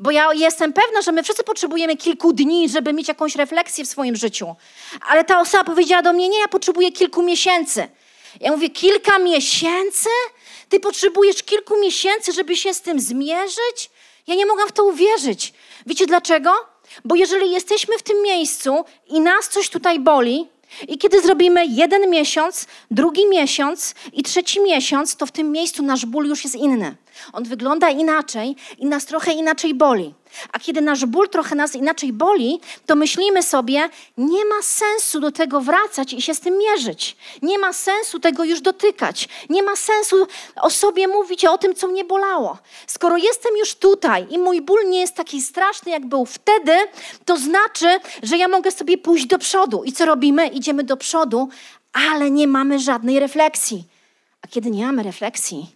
Bo 0.00 0.10
ja 0.10 0.32
jestem 0.34 0.72
pewna, 0.72 1.02
że 1.02 1.12
my 1.12 1.22
wszyscy 1.22 1.44
potrzebujemy 1.44 1.96
kilku 1.96 2.32
dni, 2.32 2.68
żeby 2.68 2.92
mieć 2.92 3.08
jakąś 3.08 3.36
refleksję 3.36 3.84
w 3.84 3.88
swoim 3.88 4.16
życiu. 4.16 4.54
Ale 5.08 5.24
ta 5.24 5.40
osoba 5.40 5.64
powiedziała 5.64 6.02
do 6.02 6.12
mnie, 6.12 6.28
nie, 6.28 6.40
ja 6.40 6.48
potrzebuję 6.48 6.92
kilku 6.92 7.22
miesięcy. 7.22 7.88
Ja 8.40 8.50
mówię, 8.52 8.70
kilka 8.70 9.18
miesięcy? 9.18 10.08
Ty 10.68 10.80
potrzebujesz 10.80 11.42
kilku 11.42 11.80
miesięcy, 11.80 12.32
żeby 12.32 12.56
się 12.56 12.74
z 12.74 12.80
tym 12.80 13.00
zmierzyć? 13.00 13.90
Ja 14.26 14.34
nie 14.34 14.46
mogłam 14.46 14.68
w 14.68 14.72
to 14.72 14.84
uwierzyć. 14.84 15.52
Wiecie 15.86 16.06
dlaczego? 16.06 16.50
Bo 17.04 17.14
jeżeli 17.14 17.50
jesteśmy 17.50 17.98
w 17.98 18.02
tym 18.02 18.22
miejscu 18.22 18.84
i 19.08 19.20
nas 19.20 19.48
coś 19.48 19.68
tutaj 19.68 20.00
boli, 20.00 20.46
i 20.88 20.98
kiedy 20.98 21.22
zrobimy 21.22 21.66
jeden 21.66 22.10
miesiąc, 22.10 22.66
drugi 22.90 23.28
miesiąc 23.28 23.94
i 24.12 24.22
trzeci 24.22 24.60
miesiąc, 24.60 25.16
to 25.16 25.26
w 25.26 25.32
tym 25.32 25.52
miejscu 25.52 25.82
nasz 25.82 26.06
ból 26.06 26.26
już 26.26 26.44
jest 26.44 26.56
inny. 26.56 26.96
On 27.32 27.44
wygląda 27.44 27.90
inaczej 27.90 28.56
i 28.78 28.86
nas 28.86 29.06
trochę 29.06 29.32
inaczej 29.32 29.74
boli. 29.74 30.14
A 30.52 30.58
kiedy 30.58 30.80
nasz 30.80 31.06
ból 31.06 31.28
trochę 31.28 31.54
nas 31.54 31.74
inaczej 31.74 32.12
boli, 32.12 32.60
to 32.86 32.96
myślimy 32.96 33.42
sobie, 33.42 33.88
nie 34.18 34.44
ma 34.44 34.62
sensu 34.62 35.20
do 35.20 35.32
tego 35.32 35.60
wracać 35.60 36.12
i 36.12 36.22
się 36.22 36.34
z 36.34 36.40
tym 36.40 36.58
mierzyć. 36.58 37.16
Nie 37.42 37.58
ma 37.58 37.72
sensu 37.72 38.20
tego 38.20 38.44
już 38.44 38.60
dotykać. 38.60 39.28
Nie 39.50 39.62
ma 39.62 39.76
sensu 39.76 40.26
o 40.60 40.70
sobie 40.70 41.08
mówić 41.08 41.44
o 41.44 41.58
tym, 41.58 41.74
co 41.74 41.88
mnie 41.88 42.04
bolało. 42.04 42.58
Skoro 42.86 43.16
jestem 43.16 43.56
już 43.56 43.74
tutaj 43.74 44.26
i 44.30 44.38
mój 44.38 44.62
ból 44.62 44.88
nie 44.88 45.00
jest 45.00 45.14
taki 45.14 45.42
straszny, 45.42 45.92
jak 45.92 46.06
był 46.06 46.26
wtedy, 46.26 46.72
to 47.24 47.36
znaczy, 47.36 48.00
że 48.22 48.36
ja 48.36 48.48
mogę 48.48 48.70
sobie 48.70 48.98
pójść 48.98 49.26
do 49.26 49.38
przodu. 49.38 49.84
I 49.84 49.92
co 49.92 50.04
robimy? 50.04 50.46
Idziemy 50.46 50.84
do 50.84 50.96
przodu, 50.96 51.48
ale 51.92 52.30
nie 52.30 52.48
mamy 52.48 52.78
żadnej 52.78 53.20
refleksji. 53.20 53.84
A 54.42 54.48
kiedy 54.48 54.70
nie 54.70 54.86
mamy 54.86 55.02
refleksji, 55.02 55.75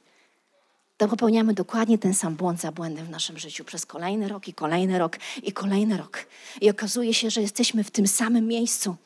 to 1.01 1.09
popełniamy 1.09 1.55
dokładnie 1.55 1.99
ten 1.99 2.15
sam 2.15 2.37
błąd 2.37 2.61
za 2.61 2.73
błędem 2.73 3.07
w 3.07 3.11
naszym 3.11 3.39
życiu 3.39 3.65
przez 3.65 3.87
kolejny 3.87 4.29
rok 4.29 4.49
i 4.49 4.55
kolejny 4.55 4.99
rok 4.99 5.17
i 5.43 5.53
kolejny 5.53 5.97
rok. 5.97 6.19
I 6.61 6.71
okazuje 6.71 7.15
się, 7.15 7.31
że 7.31 7.41
jesteśmy 7.41 7.85
w 7.85 7.91
tym 7.91 8.07
samym 8.07 8.47
miejscu. 8.47 8.97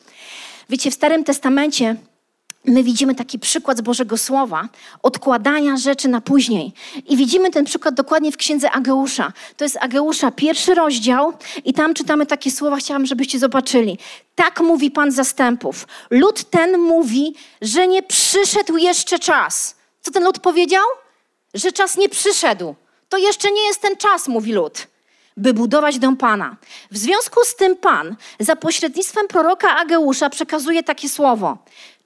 Wiecie, 0.71 0.91
w 0.91 0.95
Starym 0.95 1.25
Testamencie 1.25 1.97
my 2.65 2.83
widzimy 2.83 3.15
taki 3.15 3.39
przykład 3.39 3.79
z 3.79 3.81
Bożego 3.81 4.19
Słowa, 4.19 4.69
odkładania 5.03 5.77
rzeczy 5.77 6.09
na 6.09 6.21
później. 6.21 6.73
I 7.09 7.17
widzimy 7.17 7.51
ten 7.51 7.65
przykład 7.65 7.95
dokładnie 7.95 8.33
w 8.33 8.37
księdze 8.37 8.71
Ageusza. 8.71 9.33
To 9.57 9.65
jest 9.65 9.77
Ageusza, 9.81 10.31
pierwszy 10.31 10.75
rozdział, 10.75 11.33
i 11.65 11.75
tam 11.75 11.95
czytamy 11.95 12.27
takie 12.27 12.51
słowa, 12.51 12.77
chciałam, 12.77 13.07
żebyście 13.07 13.39
zobaczyli. 13.39 13.99
Tak 14.35 14.61
mówi 14.61 14.91
Pan 14.91 15.13
zastępów. 15.13 15.87
Lud 16.11 16.51
ten 16.51 16.79
mówi, 16.79 17.35
że 17.63 17.87
nie 17.87 18.03
przyszedł 18.03 18.77
jeszcze 18.77 19.19
czas. 19.19 19.77
Co 20.03 20.11
ten 20.11 20.25
lud 20.25 20.39
powiedział? 20.39 20.85
Że 21.55 21.73
czas 21.73 21.97
nie 21.97 22.09
przyszedł. 22.09 22.75
To 23.09 23.19
jeszcze 23.19 23.53
nie 23.53 23.67
jest 23.67 23.81
ten 23.81 23.97
czas, 23.97 24.29
mówi 24.29 24.53
lud, 24.53 24.87
by 25.37 25.55
budować 25.55 25.99
dom 25.99 26.17
Pana. 26.17 26.57
W 26.91 26.99
związku 26.99 27.45
z 27.45 27.57
tym 27.57 27.77
Pan 27.77 28.17
za 28.41 28.57
pośrednictwem 28.57 29.29
proroka 29.29 29.77
Ageusza 29.77 30.31
przekazuje 30.31 30.83
takie 30.83 31.09
słowo. 31.09 31.59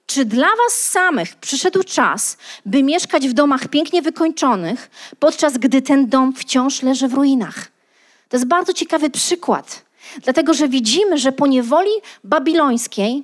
Czy 0.05 0.25
dla 0.25 0.47
was 0.47 0.73
samych 0.73 1.35
przyszedł 1.35 1.83
czas, 1.83 2.37
by 2.65 2.83
mieszkać 2.83 3.27
w 3.27 3.33
domach 3.33 3.67
pięknie 3.67 4.01
wykończonych, 4.01 4.89
podczas 5.19 5.57
gdy 5.57 5.81
ten 5.81 6.09
dom 6.09 6.33
wciąż 6.33 6.83
leży 6.83 7.07
w 7.07 7.13
ruinach? 7.13 7.67
To 8.29 8.37
jest 8.37 8.47
bardzo 8.47 8.73
ciekawy 8.73 9.09
przykład, 9.09 9.85
dlatego 10.23 10.53
że 10.53 10.67
widzimy, 10.67 11.17
że 11.17 11.31
po 11.31 11.47
niewoli 11.47 11.91
babilońskiej 12.23 13.23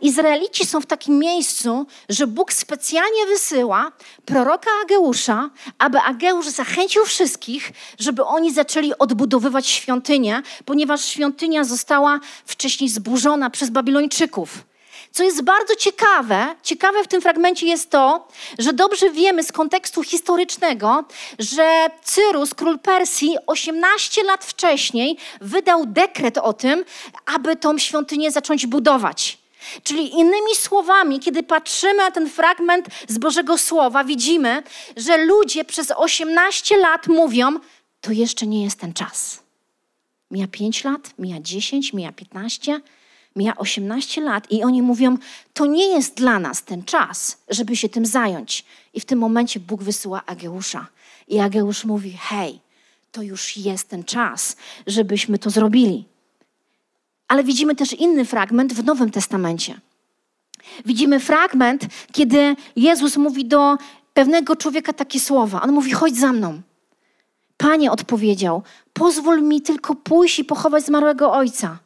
Izraelici 0.00 0.66
są 0.66 0.80
w 0.80 0.86
takim 0.86 1.18
miejscu, 1.18 1.86
że 2.08 2.26
Bóg 2.26 2.52
specjalnie 2.52 3.26
wysyła 3.26 3.92
proroka 4.24 4.70
Ageusza, 4.82 5.50
aby 5.78 6.00
Ageusz 6.00 6.48
zachęcił 6.48 7.04
wszystkich, 7.04 7.72
żeby 7.98 8.24
oni 8.24 8.52
zaczęli 8.52 8.92
odbudowywać 8.98 9.66
świątynię, 9.66 10.42
ponieważ 10.64 11.04
świątynia 11.04 11.64
została 11.64 12.20
wcześniej 12.46 12.90
zburzona 12.90 13.50
przez 13.50 13.70
Babilończyków. 13.70 14.69
Co 15.12 15.24
jest 15.24 15.42
bardzo 15.42 15.76
ciekawe, 15.76 16.56
ciekawe 16.62 17.04
w 17.04 17.08
tym 17.08 17.20
fragmencie 17.20 17.66
jest 17.66 17.90
to, 17.90 18.28
że 18.58 18.72
dobrze 18.72 19.10
wiemy 19.10 19.42
z 19.42 19.52
kontekstu 19.52 20.02
historycznego, 20.02 21.04
że 21.38 21.90
Cyrus, 22.04 22.54
król 22.54 22.78
Persji, 22.78 23.36
18 23.46 24.22
lat 24.22 24.44
wcześniej 24.44 25.16
wydał 25.40 25.86
dekret 25.86 26.38
o 26.38 26.52
tym, 26.52 26.84
aby 27.26 27.56
tą 27.56 27.78
świątynię 27.78 28.30
zacząć 28.30 28.66
budować. 28.66 29.38
Czyli 29.82 30.14
innymi 30.14 30.54
słowami, 30.54 31.20
kiedy 31.20 31.42
patrzymy 31.42 31.94
na 31.94 32.10
ten 32.10 32.30
fragment 32.30 32.86
z 33.08 33.18
Bożego 33.18 33.58
Słowa, 33.58 34.04
widzimy, 34.04 34.62
że 34.96 35.24
ludzie 35.24 35.64
przez 35.64 35.92
18 35.96 36.76
lat 36.76 37.06
mówią, 37.06 37.60
to 38.00 38.12
jeszcze 38.12 38.46
nie 38.46 38.64
jest 38.64 38.80
ten 38.80 38.92
czas. 38.92 39.42
Mija 40.30 40.46
5 40.46 40.84
lat, 40.84 41.10
mija 41.18 41.36
10, 41.40 41.92
mija 41.92 42.12
15, 42.12 42.80
mija 43.36 43.56
18 43.56 44.20
lat 44.20 44.52
i 44.52 44.62
oni 44.62 44.82
mówią, 44.82 45.16
to 45.54 45.66
nie 45.66 45.88
jest 45.88 46.14
dla 46.14 46.38
nas 46.38 46.62
ten 46.62 46.84
czas, 46.84 47.38
żeby 47.48 47.76
się 47.76 47.88
tym 47.88 48.06
zająć. 48.06 48.64
I 48.94 49.00
w 49.00 49.04
tym 49.04 49.18
momencie 49.18 49.60
Bóg 49.60 49.82
wysyła 49.82 50.26
Ageusza. 50.26 50.86
I 51.28 51.38
Ageusz 51.38 51.84
mówi, 51.84 52.18
hej, 52.20 52.60
to 53.12 53.22
już 53.22 53.56
jest 53.56 53.88
ten 53.88 54.04
czas, 54.04 54.56
żebyśmy 54.86 55.38
to 55.38 55.50
zrobili. 55.50 56.04
Ale 57.28 57.44
widzimy 57.44 57.74
też 57.74 57.92
inny 57.92 58.24
fragment 58.24 58.72
w 58.72 58.84
Nowym 58.84 59.10
Testamencie. 59.10 59.80
Widzimy 60.86 61.20
fragment, 61.20 61.86
kiedy 62.12 62.56
Jezus 62.76 63.16
mówi 63.16 63.44
do 63.44 63.76
pewnego 64.14 64.56
człowieka 64.56 64.92
takie 64.92 65.20
słowa. 65.20 65.62
On 65.62 65.72
mówi: 65.72 65.92
chodź 65.92 66.16
za 66.16 66.32
mną. 66.32 66.60
Panie 67.56 67.92
odpowiedział: 67.92 68.62
Pozwól 68.92 69.42
mi 69.42 69.62
tylko 69.62 69.94
pójść 69.94 70.38
i 70.38 70.44
pochować 70.44 70.84
zmarłego 70.84 71.32
ojca. 71.32 71.78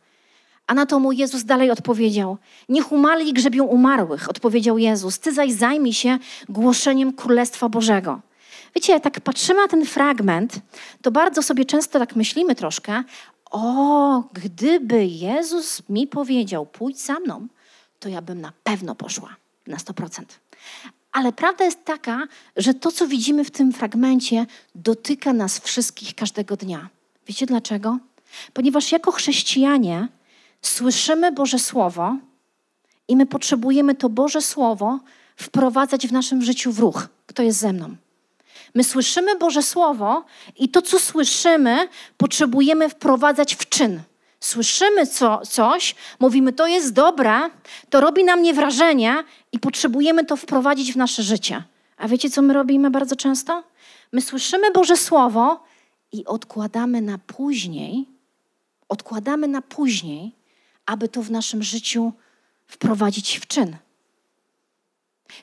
A 0.66 0.74
na 0.74 0.86
to 0.86 1.00
mu 1.00 1.12
Jezus 1.12 1.44
dalej 1.44 1.70
odpowiedział: 1.70 2.38
Niech 2.68 2.92
umarli 2.92 3.32
grzebią 3.32 3.64
umarłych, 3.64 4.30
odpowiedział 4.30 4.78
Jezus. 4.78 5.18
Ty 5.18 5.32
zaś 5.32 5.52
zajmij 5.52 5.92
się 5.92 6.18
głoszeniem 6.48 7.12
Królestwa 7.12 7.68
Bożego. 7.68 8.20
Wiecie, 8.74 8.92
jak 8.92 9.02
tak 9.02 9.20
patrzymy 9.20 9.60
na 9.62 9.68
ten 9.68 9.86
fragment, 9.86 10.60
to 11.02 11.10
bardzo 11.10 11.42
sobie 11.42 11.64
często 11.64 11.98
tak 11.98 12.16
myślimy 12.16 12.54
troszkę: 12.54 13.04
O, 13.50 14.22
gdyby 14.32 15.04
Jezus 15.04 15.82
mi 15.88 16.06
powiedział, 16.06 16.66
pójdź 16.66 17.00
za 17.00 17.20
mną, 17.20 17.46
to 18.00 18.08
ja 18.08 18.22
bym 18.22 18.40
na 18.40 18.52
pewno 18.64 18.94
poszła 18.94 19.36
na 19.66 19.76
100%. 19.76 20.22
Ale 21.12 21.32
prawda 21.32 21.64
jest 21.64 21.84
taka, 21.84 22.26
że 22.56 22.74
to, 22.74 22.92
co 22.92 23.06
widzimy 23.06 23.44
w 23.44 23.50
tym 23.50 23.72
fragmencie, 23.72 24.46
dotyka 24.74 25.32
nas 25.32 25.58
wszystkich 25.58 26.14
każdego 26.14 26.56
dnia. 26.56 26.88
Wiecie 27.26 27.46
dlaczego? 27.46 27.98
Ponieważ 28.52 28.92
jako 28.92 29.12
chrześcijanie, 29.12 30.08
słyszymy 30.66 31.32
Boże 31.32 31.58
Słowo 31.58 32.16
i 33.08 33.16
my 33.16 33.26
potrzebujemy 33.26 33.94
to 33.94 34.08
Boże 34.08 34.42
Słowo 34.42 35.00
wprowadzać 35.36 36.06
w 36.06 36.12
naszym 36.12 36.42
życiu 36.42 36.72
w 36.72 36.78
ruch. 36.78 37.08
Kto 37.26 37.42
jest 37.42 37.58
ze 37.58 37.72
mną? 37.72 37.96
My 38.74 38.84
słyszymy 38.84 39.36
Boże 39.36 39.62
Słowo 39.62 40.24
i 40.56 40.68
to, 40.68 40.82
co 40.82 40.98
słyszymy, 40.98 41.88
potrzebujemy 42.16 42.88
wprowadzać 42.88 43.54
w 43.54 43.68
czyn. 43.68 44.00
Słyszymy 44.40 45.06
co, 45.06 45.40
coś, 45.46 45.94
mówimy, 46.20 46.52
to 46.52 46.66
jest 46.66 46.92
dobre, 46.92 47.40
to 47.90 48.00
robi 48.00 48.24
na 48.24 48.36
mnie 48.36 48.54
wrażenie 48.54 49.24
i 49.52 49.58
potrzebujemy 49.58 50.24
to 50.24 50.36
wprowadzić 50.36 50.92
w 50.92 50.96
nasze 50.96 51.22
życie. 51.22 51.62
A 51.96 52.08
wiecie, 52.08 52.30
co 52.30 52.42
my 52.42 52.54
robimy 52.54 52.90
bardzo 52.90 53.16
często? 53.16 53.64
My 54.12 54.22
słyszymy 54.22 54.70
Boże 54.70 54.96
Słowo 54.96 55.64
i 56.12 56.24
odkładamy 56.24 57.00
na 57.00 57.18
później, 57.18 58.06
odkładamy 58.88 59.48
na 59.48 59.62
później 59.62 60.43
aby 60.86 61.08
to 61.08 61.22
w 61.22 61.30
naszym 61.30 61.62
życiu 61.62 62.12
wprowadzić 62.66 63.38
w 63.38 63.46
czyn. 63.46 63.76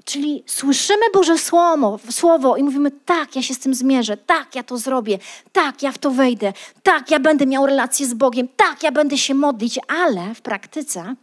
Czyli 0.05 0.43
słyszymy 0.48 1.05
Boże 1.13 1.38
słowo, 1.38 2.00
słowo 2.10 2.57
i 2.57 2.63
mówimy: 2.63 2.91
tak, 2.91 3.36
ja 3.36 3.41
się 3.41 3.53
z 3.53 3.60
tym 3.60 3.74
zmierzę, 3.75 4.17
tak, 4.17 4.55
ja 4.55 4.63
to 4.63 4.77
zrobię, 4.77 5.19
tak, 5.51 5.83
ja 5.83 5.91
w 5.91 5.98
to 5.98 6.12
wejdę, 6.12 6.53
tak, 6.83 7.12
ja 7.12 7.19
będę 7.19 7.45
miał 7.45 7.65
relację 7.65 8.07
z 8.07 8.13
Bogiem, 8.13 8.48
tak, 8.55 8.83
ja 8.83 8.91
będę 8.91 9.17
się 9.17 9.33
modlić, 9.33 9.79
ale 9.88 10.36
w 10.36 10.41
praktyce 10.41 11.15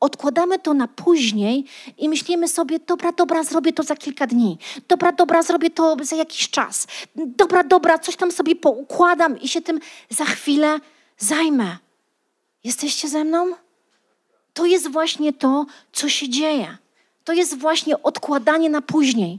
odkładamy 0.00 0.58
to 0.58 0.74
na 0.74 0.88
później 0.88 1.64
i 1.98 2.08
myślimy 2.08 2.48
sobie: 2.48 2.78
dobra, 2.78 3.12
dobra, 3.12 3.44
zrobię 3.44 3.72
to 3.72 3.82
za 3.82 3.96
kilka 3.96 4.26
dni, 4.26 4.58
dobra, 4.88 5.12
dobra, 5.12 5.42
zrobię 5.42 5.70
to 5.70 5.96
za 6.02 6.16
jakiś 6.16 6.50
czas, 6.50 6.86
dobra, 7.16 7.64
dobra, 7.64 7.98
coś 7.98 8.16
tam 8.16 8.32
sobie 8.32 8.56
poukładam 8.56 9.40
i 9.40 9.48
się 9.48 9.62
tym 9.62 9.80
za 10.10 10.24
chwilę 10.24 10.78
zajmę. 11.18 11.76
Jesteście 12.64 13.08
ze 13.08 13.24
mną? 13.24 13.54
To 14.54 14.66
jest 14.66 14.90
właśnie 14.90 15.32
to, 15.32 15.66
co 15.92 16.08
się 16.08 16.28
dzieje. 16.28 16.76
To 17.24 17.32
jest 17.32 17.58
właśnie 17.58 18.02
odkładanie 18.02 18.70
na 18.70 18.82
później. 18.82 19.38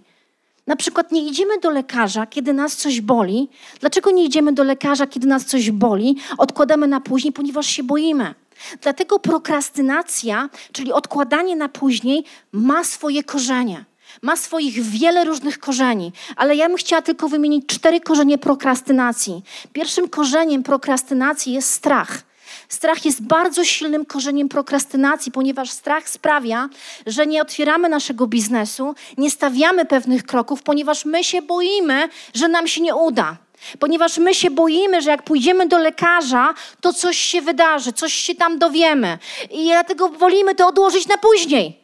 Na 0.67 0.75
przykład 0.75 1.11
nie 1.11 1.27
idziemy 1.27 1.59
do 1.59 1.69
lekarza, 1.69 2.25
kiedy 2.25 2.53
nas 2.53 2.75
coś 2.75 3.01
boli. 3.01 3.49
Dlaczego 3.79 4.11
nie 4.11 4.25
idziemy 4.25 4.53
do 4.53 4.63
lekarza, 4.63 5.07
kiedy 5.07 5.27
nas 5.27 5.45
coś 5.45 5.71
boli? 5.71 6.17
Odkładamy 6.37 6.87
na 6.87 7.01
później, 7.01 7.33
ponieważ 7.33 7.65
się 7.65 7.83
boimy. 7.83 8.35
Dlatego 8.81 9.19
prokrastynacja, 9.19 10.49
czyli 10.71 10.93
odkładanie 10.93 11.55
na 11.55 11.69
później, 11.69 12.23
ma 12.51 12.83
swoje 12.83 13.23
korzenie. 13.23 13.85
Ma 14.21 14.35
swoich 14.35 14.83
wiele 14.83 15.25
różnych 15.25 15.59
korzeni, 15.59 16.11
ale 16.35 16.55
ja 16.55 16.67
bym 16.67 16.77
chciała 16.77 17.01
tylko 17.01 17.29
wymienić 17.29 17.65
cztery 17.65 18.01
korzenie 18.01 18.37
prokrastynacji. 18.37 19.43
Pierwszym 19.73 20.09
korzeniem 20.09 20.63
prokrastynacji 20.63 21.53
jest 21.53 21.69
strach. 21.69 22.23
Strach 22.69 23.05
jest 23.05 23.21
bardzo 23.21 23.65
silnym 23.65 24.05
korzeniem 24.05 24.49
prokrastynacji, 24.49 25.31
ponieważ 25.31 25.71
strach 25.71 26.09
sprawia, 26.09 26.69
że 27.07 27.27
nie 27.27 27.41
otwieramy 27.41 27.89
naszego 27.89 28.27
biznesu, 28.27 28.95
nie 29.17 29.31
stawiamy 29.31 29.85
pewnych 29.85 30.23
kroków, 30.23 30.63
ponieważ 30.63 31.05
my 31.05 31.23
się 31.23 31.41
boimy, 31.41 32.09
że 32.33 32.47
nam 32.47 32.67
się 32.67 32.81
nie 32.81 32.95
uda. 32.95 33.37
Ponieważ 33.79 34.17
my 34.17 34.33
się 34.33 34.51
boimy, 34.51 35.01
że 35.01 35.11
jak 35.11 35.23
pójdziemy 35.23 35.67
do 35.67 35.77
lekarza, 35.77 36.53
to 36.81 36.93
coś 36.93 37.17
się 37.17 37.41
wydarzy, 37.41 37.93
coś 37.93 38.13
się 38.13 38.35
tam 38.35 38.59
dowiemy. 38.59 39.17
I 39.51 39.65
dlatego 39.65 40.09
wolimy 40.09 40.55
to 40.55 40.67
odłożyć 40.67 41.07
na 41.07 41.17
później. 41.17 41.81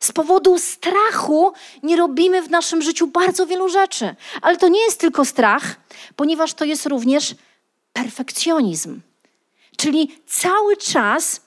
Z 0.00 0.12
powodu 0.12 0.58
strachu 0.58 1.52
nie 1.82 1.96
robimy 1.96 2.42
w 2.42 2.50
naszym 2.50 2.82
życiu 2.82 3.06
bardzo 3.06 3.46
wielu 3.46 3.68
rzeczy. 3.68 4.14
Ale 4.42 4.56
to 4.56 4.68
nie 4.68 4.80
jest 4.80 5.00
tylko 5.00 5.24
strach, 5.24 5.76
ponieważ 6.16 6.54
to 6.54 6.64
jest 6.64 6.86
również 6.86 7.34
perfekcjonizm. 7.92 9.00
Czyli 9.76 10.18
cały 10.26 10.76
czas 10.76 11.40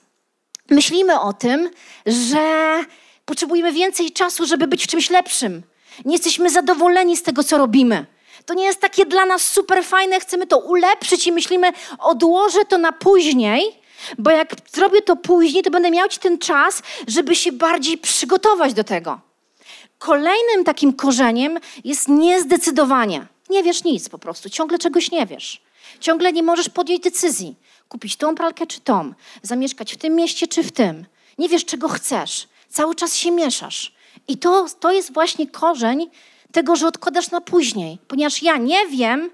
myślimy 0.70 1.20
o 1.20 1.32
tym, 1.32 1.70
że 2.06 2.84
potrzebujemy 3.24 3.72
więcej 3.72 4.12
czasu, 4.12 4.46
żeby 4.46 4.66
być 4.66 4.84
w 4.84 4.86
czymś 4.86 5.10
lepszym. 5.10 5.62
Nie 6.04 6.12
jesteśmy 6.12 6.50
zadowoleni 6.50 7.16
z 7.16 7.22
tego, 7.22 7.44
co 7.44 7.58
robimy. 7.58 8.06
To 8.46 8.54
nie 8.54 8.64
jest 8.64 8.80
takie 8.80 9.06
dla 9.06 9.26
nas 9.26 9.46
super 9.46 9.84
fajne, 9.84 10.20
chcemy 10.20 10.46
to 10.46 10.58
ulepszyć 10.58 11.26
i 11.26 11.32
myślimy, 11.32 11.72
odłożę 11.98 12.64
to 12.64 12.78
na 12.78 12.92
później, 12.92 13.80
bo 14.18 14.30
jak 14.30 14.54
zrobię 14.72 15.02
to 15.02 15.16
później, 15.16 15.62
to 15.62 15.70
będę 15.70 15.90
miał 15.90 16.08
ten 16.08 16.38
czas, 16.38 16.82
żeby 17.08 17.36
się 17.36 17.52
bardziej 17.52 17.98
przygotować 17.98 18.74
do 18.74 18.84
tego. 18.84 19.20
Kolejnym 19.98 20.64
takim 20.64 20.92
korzeniem 20.92 21.58
jest 21.84 22.08
niezdecydowanie. 22.08 23.26
Nie 23.50 23.62
wiesz 23.62 23.84
nic 23.84 24.08
po 24.08 24.18
prostu, 24.18 24.50
ciągle 24.50 24.78
czegoś 24.78 25.10
nie 25.10 25.26
wiesz. 25.26 25.62
Ciągle 26.00 26.32
nie 26.32 26.42
możesz 26.42 26.68
podjąć 26.68 27.02
decyzji 27.02 27.56
kupić 27.88 28.16
tą 28.16 28.34
pralkę 28.34 28.66
czy 28.66 28.80
tą, 28.80 29.12
zamieszkać 29.42 29.94
w 29.94 29.96
tym 29.96 30.14
mieście 30.14 30.46
czy 30.46 30.62
w 30.62 30.72
tym. 30.72 31.06
Nie 31.38 31.48
wiesz, 31.48 31.64
czego 31.64 31.88
chcesz. 31.88 32.48
Cały 32.68 32.94
czas 32.94 33.16
się 33.16 33.30
mieszasz. 33.30 33.94
I 34.28 34.36
to, 34.36 34.66
to 34.80 34.92
jest 34.92 35.14
właśnie 35.14 35.46
korzeń 35.46 36.10
tego, 36.52 36.76
że 36.76 36.86
odkładasz 36.86 37.30
na 37.30 37.40
później. 37.40 37.98
Ponieważ 38.08 38.42
ja 38.42 38.56
nie 38.56 38.86
wiem, 38.86 39.30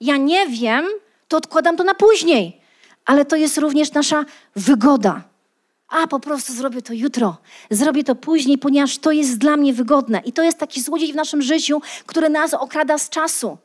ja 0.00 0.16
nie 0.16 0.46
wiem, 0.46 0.86
to 1.28 1.36
odkładam 1.36 1.76
to 1.76 1.84
na 1.84 1.94
później. 1.94 2.60
Ale 3.04 3.24
to 3.24 3.36
jest 3.36 3.58
również 3.58 3.92
nasza 3.92 4.24
wygoda. 4.56 5.22
A 5.88 6.06
po 6.06 6.20
prostu 6.20 6.52
zrobię 6.52 6.82
to 6.82 6.92
jutro, 6.92 7.36
zrobię 7.70 8.04
to 8.04 8.14
później, 8.14 8.58
ponieważ 8.58 8.98
to 8.98 9.12
jest 9.12 9.38
dla 9.38 9.56
mnie 9.56 9.72
wygodne. 9.72 10.22
I 10.24 10.32
to 10.32 10.42
jest 10.42 10.58
taki 10.58 10.82
złodziej 10.82 11.12
w 11.12 11.16
naszym 11.16 11.42
życiu, 11.42 11.80
który 12.06 12.28
nas 12.28 12.54
okrada 12.54 12.98
z 12.98 13.08
czasu. 13.08 13.58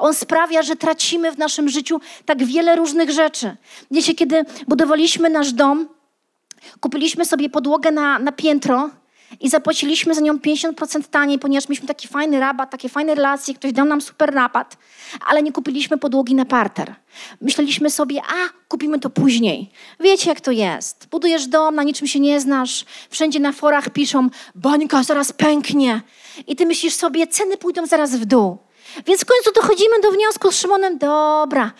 On 0.00 0.14
sprawia, 0.14 0.62
że 0.62 0.76
tracimy 0.76 1.32
w 1.32 1.38
naszym 1.38 1.68
życiu 1.68 2.00
tak 2.24 2.44
wiele 2.44 2.76
różnych 2.76 3.10
rzeczy. 3.10 3.56
Wiecie, 3.90 4.14
kiedy 4.14 4.44
budowaliśmy 4.68 5.30
nasz 5.30 5.52
dom, 5.52 5.88
kupiliśmy 6.80 7.24
sobie 7.24 7.50
podłogę 7.50 7.90
na, 7.90 8.18
na 8.18 8.32
piętro 8.32 8.90
i 9.40 9.50
zapłaciliśmy 9.50 10.14
za 10.14 10.20
nią 10.20 10.36
50% 10.36 11.02
taniej, 11.10 11.38
ponieważ 11.38 11.68
mieliśmy 11.68 11.88
taki 11.88 12.08
fajny 12.08 12.40
rabat, 12.40 12.70
takie 12.70 12.88
fajne 12.88 13.14
relacje, 13.14 13.54
ktoś 13.54 13.72
dał 13.72 13.86
nam 13.86 14.00
super 14.00 14.34
rabat, 14.34 14.76
ale 15.26 15.42
nie 15.42 15.52
kupiliśmy 15.52 15.98
podłogi 15.98 16.34
na 16.34 16.44
parter. 16.44 16.94
Myśleliśmy 17.40 17.90
sobie, 17.90 18.20
a 18.22 18.66
kupimy 18.68 19.00
to 19.00 19.10
później. 19.10 19.70
Wiecie, 20.00 20.28
jak 20.28 20.40
to 20.40 20.50
jest. 20.50 21.08
Budujesz 21.10 21.46
dom, 21.46 21.74
na 21.74 21.82
niczym 21.82 22.06
się 22.06 22.20
nie 22.20 22.40
znasz, 22.40 22.84
wszędzie 23.10 23.40
na 23.40 23.52
forach 23.52 23.90
piszą, 23.90 24.28
bańka 24.54 25.02
zaraz 25.02 25.32
pęknie. 25.32 26.00
I 26.46 26.56
ty 26.56 26.66
myślisz 26.66 26.94
sobie, 26.94 27.26
ceny 27.26 27.56
pójdą 27.56 27.86
zaraz 27.86 28.16
w 28.16 28.24
dół. 28.24 28.58
Więc 29.06 29.20
w 29.20 29.24
końcu 29.24 29.52
dochodzimy 29.52 30.00
do 30.00 30.10
wniosku 30.10 30.52
z 30.52 30.56
Szymonem, 30.56 30.98
dobra, 30.98 31.72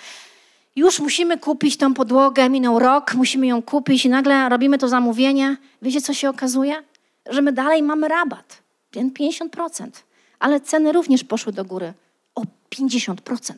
już 0.76 1.00
musimy 1.00 1.38
kupić 1.38 1.76
tą 1.76 1.94
podłogę, 1.94 2.48
minął 2.48 2.78
rok, 2.78 3.14
musimy 3.14 3.46
ją 3.46 3.62
kupić 3.62 4.04
i 4.04 4.08
nagle 4.08 4.48
robimy 4.48 4.78
to 4.78 4.88
zamówienie. 4.88 5.56
Wiecie, 5.82 6.00
co 6.00 6.14
się 6.14 6.30
okazuje? 6.30 6.82
Że 7.30 7.42
my 7.42 7.52
dalej 7.52 7.82
mamy 7.82 8.08
rabat, 8.08 8.62
50%, 8.94 9.88
ale 10.38 10.60
ceny 10.60 10.92
również 10.92 11.24
poszły 11.24 11.52
do 11.52 11.64
góry 11.64 11.92
o 12.34 12.42
50%. 12.76 13.54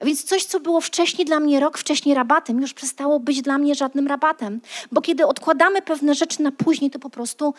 Więc 0.00 0.24
coś, 0.24 0.44
co 0.44 0.60
było 0.60 0.80
wcześniej 0.80 1.24
dla 1.24 1.40
mnie 1.40 1.60
rok 1.60 1.78
wcześniej 1.78 2.14
rabatem, 2.14 2.60
już 2.60 2.74
przestało 2.74 3.20
być 3.20 3.42
dla 3.42 3.58
mnie 3.58 3.74
żadnym 3.74 4.06
rabatem. 4.06 4.60
Bo 4.92 5.00
kiedy 5.00 5.26
odkładamy 5.26 5.82
pewne 5.82 6.14
rzeczy 6.14 6.42
na 6.42 6.52
później, 6.52 6.90
to 6.90 6.98
po 6.98 7.10
prostu 7.10 7.54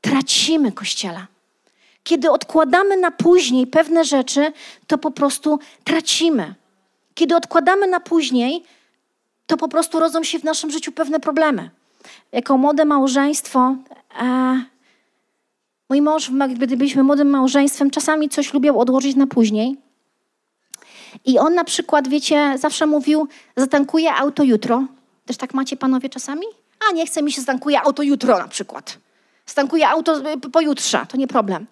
tracimy 0.00 0.72
kościela. 0.72 1.26
Kiedy 2.04 2.30
odkładamy 2.30 2.96
na 2.96 3.10
później 3.10 3.66
pewne 3.66 4.04
rzeczy, 4.04 4.52
to 4.86 4.98
po 4.98 5.10
prostu 5.10 5.58
tracimy. 5.84 6.54
Kiedy 7.14 7.36
odkładamy 7.36 7.86
na 7.86 8.00
później, 8.00 8.64
to 9.46 9.56
po 9.56 9.68
prostu 9.68 10.00
rodzą 10.00 10.24
się 10.24 10.38
w 10.38 10.44
naszym 10.44 10.70
życiu 10.70 10.92
pewne 10.92 11.20
problemy. 11.20 11.70
Jako 12.32 12.58
młode 12.58 12.84
małżeństwo, 12.84 13.76
e, 14.20 14.64
mój 15.90 16.02
mąż, 16.02 16.30
gdy 16.54 16.76
byliśmy 16.76 17.02
młodym 17.02 17.30
małżeństwem, 17.30 17.90
czasami 17.90 18.28
coś 18.28 18.54
lubił 18.54 18.80
odłożyć 18.80 19.16
na 19.16 19.26
później. 19.26 19.76
I 21.24 21.38
on 21.38 21.54
na 21.54 21.64
przykład, 21.64 22.08
wiecie, 22.08 22.54
zawsze 22.58 22.86
mówił, 22.86 23.28
zatankuję 23.56 24.14
auto 24.14 24.42
jutro. 24.42 24.84
Też 25.26 25.36
tak 25.36 25.54
macie 25.54 25.76
panowie 25.76 26.08
czasami? 26.08 26.46
A 26.90 26.92
nie 26.92 27.06
chce 27.06 27.22
mi 27.22 27.32
się, 27.32 27.40
zatankuje 27.40 27.80
auto 27.80 28.02
jutro 28.02 28.38
na 28.38 28.48
przykład. 28.48 28.98
Stankuję 29.46 29.88
auto 29.88 30.20
pojutrze, 30.52 31.06
to 31.08 31.16
nie 31.16 31.26
problem. 31.26 31.66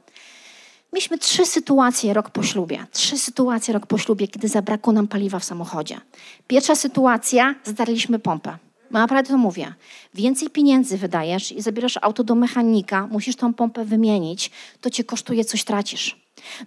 Mieliśmy 0.93 1.19
trzy 1.19 1.47
sytuacje 1.47 2.15
rok 2.15 2.31
po 2.31 2.43
ślubie. 2.43 2.87
Trzy 2.93 3.19
sytuacje 3.19 3.75
rok 3.75 3.87
po 3.87 3.99
ślubie, 3.99 4.29
kiedy 4.29 4.49
zabrakło 4.49 4.93
nam 4.93 5.09
paliwa 5.09 5.39
w 5.39 5.45
samochodzie. 5.45 6.01
Pierwsza 6.47 6.75
sytuacja, 6.75 7.55
zdarliśmy 7.65 8.19
pompę. 8.19 8.59
No 8.91 9.01
naprawdę 9.01 9.31
to 9.31 9.39
mówię. 9.39 9.75
Więcej 10.15 10.51
pieniędzy 10.51 10.99
wydajesz 10.99 11.53
i 11.53 11.63
zabierasz 11.63 11.99
auto 12.03 12.25
do 12.25 12.35
mechanika, 12.35 13.07
musisz 13.07 13.37
tą 13.37 13.55
pompę 13.55 13.85
wymienić, 13.85 14.51
to 14.81 14.91
cię 14.91 15.05
kosztuje, 15.05 15.45
coś 15.45 15.65
tracisz. 15.65 16.17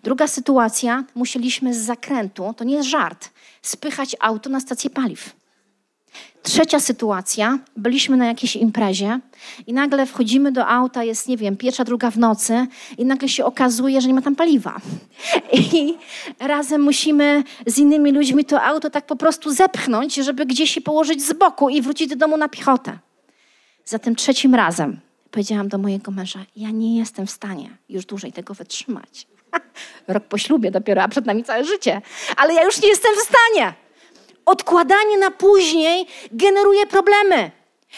Druga 0.04 0.28
sytuacja, 0.28 1.04
musieliśmy 1.16 1.74
z 1.74 1.78
zakrętu, 1.78 2.54
to 2.58 2.64
nie 2.64 2.76
jest 2.76 2.90
żart, 2.90 3.30
spychać 3.62 4.16
auto 4.20 4.50
na 4.50 4.60
stację 4.60 4.90
paliw. 4.90 5.36
Trzecia 6.43 6.80
sytuacja, 6.80 7.60
byliśmy 7.78 8.17
na 8.17 8.25
jakiejś 8.25 8.56
imprezie 8.56 9.19
i 9.67 9.73
nagle 9.73 10.06
wchodzimy 10.06 10.51
do 10.51 10.67
auta, 10.67 11.04
jest, 11.04 11.28
nie 11.28 11.38
wiem, 11.38 11.58
pierwsza, 11.58 11.84
druga 11.84 12.12
w 12.12 12.17
nocy 12.17 12.67
i 12.97 13.06
nagle 13.06 13.30
się 13.30 13.45
okazuje, 13.45 14.01
że 14.01 14.08
nie 14.08 14.13
ma 14.13 14.21
tam 14.21 14.36
paliwa. 14.36 14.82
I 15.73 15.97
razem 16.39 16.82
musimy 16.82 17.43
z 17.65 17.78
innymi 17.78 18.12
ludźmi 18.12 18.45
to 18.45 18.62
auto 18.62 18.89
tak 18.89 19.06
po 19.06 19.15
prostu 19.15 19.51
zepchnąć, 19.51 20.15
żeby 20.15 20.45
gdzieś 20.45 20.71
się 20.71 20.82
położyć 20.82 21.23
z 21.23 21.34
boku 21.34 21.69
i 21.69 21.82
wrócić 21.82 22.10
do 22.10 22.15
domu 22.15 22.38
na 22.38 22.49
piechotę. 22.49 22.99
Za 23.86 23.99
tym 23.99 24.15
trzecim 24.15 24.56
razem 24.56 24.99
powiedziałam 25.32 25.67
do 25.67 25.78
mojego 25.78 26.12
męża, 26.12 26.39
ja 26.56 26.71
nie 26.71 26.97
jestem 26.97 27.28
w 27.28 27.32
stanie 27.32 27.69
już 27.89 28.06
dłużej 28.06 28.32
tego 28.34 28.54
wytrzymać. 28.54 29.28
Rok 30.08 30.23
po 30.23 30.38
ślubie 30.38 30.71
dopiero, 30.71 31.04
a 31.04 31.08
przed 31.08 31.25
nami 31.25 31.43
całe 31.43 31.63
życie. 31.63 32.01
Ale 32.38 32.54
ja 32.54 32.63
już 32.63 32.82
nie 32.82 32.88
jestem 32.88 33.12
w 33.15 33.19
stanie 33.19 33.85
odkładanie 34.45 35.17
na 35.17 35.31
później 35.31 36.08
generuje 36.31 36.88
problemy. 36.88 37.51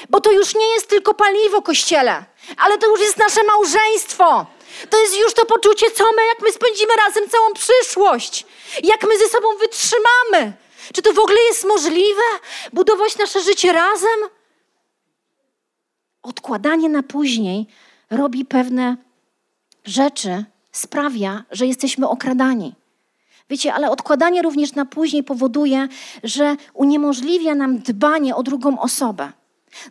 Bo 0.10 0.22
to 0.22 0.32
już 0.32 0.56
nie 0.56 0.68
jest 0.68 0.90
tylko 0.90 1.14
paliwo 1.14 1.62
kościele, 1.62 2.26
ale 2.58 2.78
to 2.78 2.88
już 2.88 3.00
jest 3.00 3.18
nasze 3.18 3.44
małżeństwo. 3.44 4.46
To 4.90 5.02
jest 5.02 5.18
już 5.18 5.34
to 5.34 5.46
poczucie, 5.46 5.92
co 5.92 6.04
my, 6.04 6.26
jak 6.26 6.42
my 6.42 6.52
spędzimy 6.52 6.94
razem 6.96 7.30
całą 7.30 7.54
przyszłość. 7.54 8.46
Jak 8.84 9.04
my 9.04 9.18
ze 9.18 9.28
sobą 9.28 9.48
wytrzymamy. 9.58 10.54
Czy 10.94 11.02
to 11.02 11.14
w 11.14 11.20
ogóle 11.20 11.42
jest 11.42 11.66
możliwe? 11.66 12.22
Budować 12.74 13.18
nasze 13.18 13.42
życie 13.42 13.74
razem? 13.74 14.20
Odkładanie 16.24 16.90
na 16.90 17.04
później 17.04 17.68
robi 18.10 18.46
pewne 18.46 18.98
rzeczy, 19.86 20.46
sprawia, 20.72 21.44
że 21.52 21.66
jesteśmy 21.66 22.10
okradani. 22.10 22.76
Wiecie, 23.50 23.74
ale 23.74 23.92
odkładanie 23.92 24.42
również 24.42 24.76
na 24.76 24.86
później 24.86 25.24
powoduje, 25.24 25.88
że 26.24 26.56
uniemożliwia 26.74 27.56
nam 27.56 27.80
dbanie 27.80 28.36
o 28.36 28.44
drugą 28.44 28.80
osobę. 28.80 29.32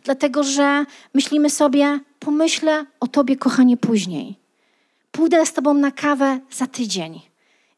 Dlatego, 0.03 0.43
że 0.43 0.85
myślimy 1.13 1.49
sobie, 1.49 1.99
pomyślę 2.19 2.85
o 2.99 3.07
Tobie, 3.07 3.35
kochanie, 3.35 3.77
później. 3.77 4.35
Pójdę 5.11 5.45
z 5.45 5.53
Tobą 5.53 5.73
na 5.73 5.91
kawę 5.91 6.39
za 6.51 6.67
tydzień. 6.67 7.21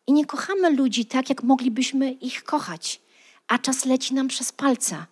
I 0.07 0.13
nie 0.13 0.25
kochamy 0.25 0.69
ludzi 0.69 1.05
tak, 1.05 1.29
jak 1.29 1.43
moglibyśmy 1.43 2.11
ich 2.11 2.43
kochać, 2.43 3.01
a 3.47 3.57
czas 3.57 3.85
leci 3.85 4.13
nam 4.13 4.27
przez 4.27 4.51
palce, 4.51 5.05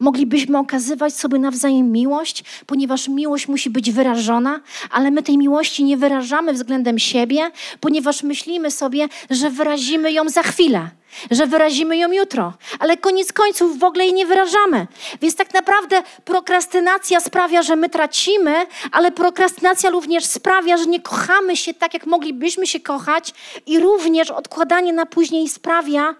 Moglibyśmy 0.00 0.58
okazywać 0.58 1.14
sobie 1.14 1.38
nawzajem 1.38 1.92
miłość, 1.92 2.44
ponieważ 2.66 3.08
miłość 3.08 3.48
musi 3.48 3.70
być 3.70 3.90
wyrażona, 3.90 4.60
ale 4.90 5.10
my 5.10 5.22
tej 5.22 5.38
miłości 5.38 5.84
nie 5.84 5.96
wyrażamy 5.96 6.52
względem 6.52 6.98
siebie, 6.98 7.50
ponieważ 7.80 8.22
myślimy 8.22 8.70
sobie, 8.70 9.08
że 9.30 9.50
wyrazimy 9.50 10.12
ją 10.12 10.28
za 10.28 10.42
chwilę 10.42 10.90
że 11.30 11.46
wyrazimy 11.46 11.96
ją 11.96 12.12
jutro, 12.12 12.52
ale 12.78 12.96
koniec 12.96 13.32
końców 13.32 13.78
w 13.78 13.84
ogóle 13.84 14.04
jej 14.04 14.14
nie 14.14 14.26
wyrażamy. 14.26 14.86
Więc 15.22 15.36
tak 15.36 15.54
naprawdę 15.54 16.02
prokrastynacja 16.24 17.20
sprawia, 17.20 17.62
że 17.62 17.76
my 17.76 17.88
tracimy, 17.88 18.66
ale 18.92 19.12
prokrastynacja 19.12 19.90
również 19.90 20.24
sprawia, 20.24 20.76
że 20.76 20.86
nie 20.86 21.00
kochamy 21.00 21.56
się 21.56 21.74
tak, 21.74 21.94
jak 21.94 22.06
moglibyśmy 22.06 22.66
się 22.66 22.80
kochać, 22.80 23.34
i 23.66 23.78
również 23.78 24.30
odkładanie 24.30 24.92
na 24.92 25.06
później 25.06 25.48
sprawia, 25.48 26.14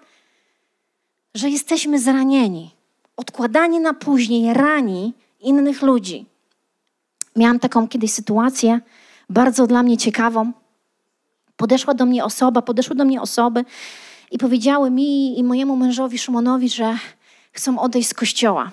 że 1.35 1.49
jesteśmy 1.49 1.99
zranieni. 1.99 2.80
Odkładanie 3.20 3.80
na 3.80 3.94
później 3.94 4.54
rani 4.54 5.14
innych 5.40 5.83
ludzi. 5.83 6.26
Miałam 7.37 7.59
taką 7.59 7.88
kiedyś 7.88 8.12
sytuację, 8.12 8.80
bardzo 9.30 9.66
dla 9.66 9.83
mnie 9.83 9.96
ciekawą. 9.96 10.52
Podeszła 11.56 11.94
do 11.94 12.06
mnie 12.06 12.24
osoba, 12.24 12.62
podeszły 12.62 12.96
do 12.96 13.04
mnie 13.04 13.20
osoby, 13.20 13.64
i 14.30 14.38
powiedziały 14.38 14.90
mi 14.90 15.38
i 15.38 15.44
mojemu 15.44 15.76
mężowi 15.76 16.18
Szymonowi, 16.18 16.68
że 16.68 16.98
chcą 17.52 17.78
odejść 17.78 18.09
z 18.09 18.14
kościoła. 18.14 18.70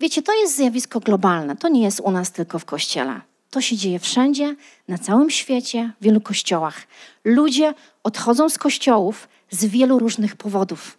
Wiecie, 0.00 0.22
to 0.22 0.32
jest 0.34 0.56
zjawisko 0.56 1.00
globalne. 1.00 1.56
To 1.56 1.68
nie 1.68 1.82
jest 1.82 2.00
u 2.00 2.10
nas 2.10 2.32
tylko 2.32 2.58
w 2.58 2.64
kościele. 2.64 3.20
To 3.50 3.60
się 3.60 3.76
dzieje 3.76 3.98
wszędzie, 3.98 4.56
na 4.88 4.98
całym 4.98 5.30
świecie, 5.30 5.92
w 6.00 6.04
wielu 6.04 6.20
kościołach. 6.20 6.86
Ludzie 7.24 7.74
odchodzą 8.02 8.48
z 8.48 8.58
kościołów 8.58 9.28
z 9.50 9.64
wielu 9.64 9.98
różnych 9.98 10.36
powodów. 10.36 10.98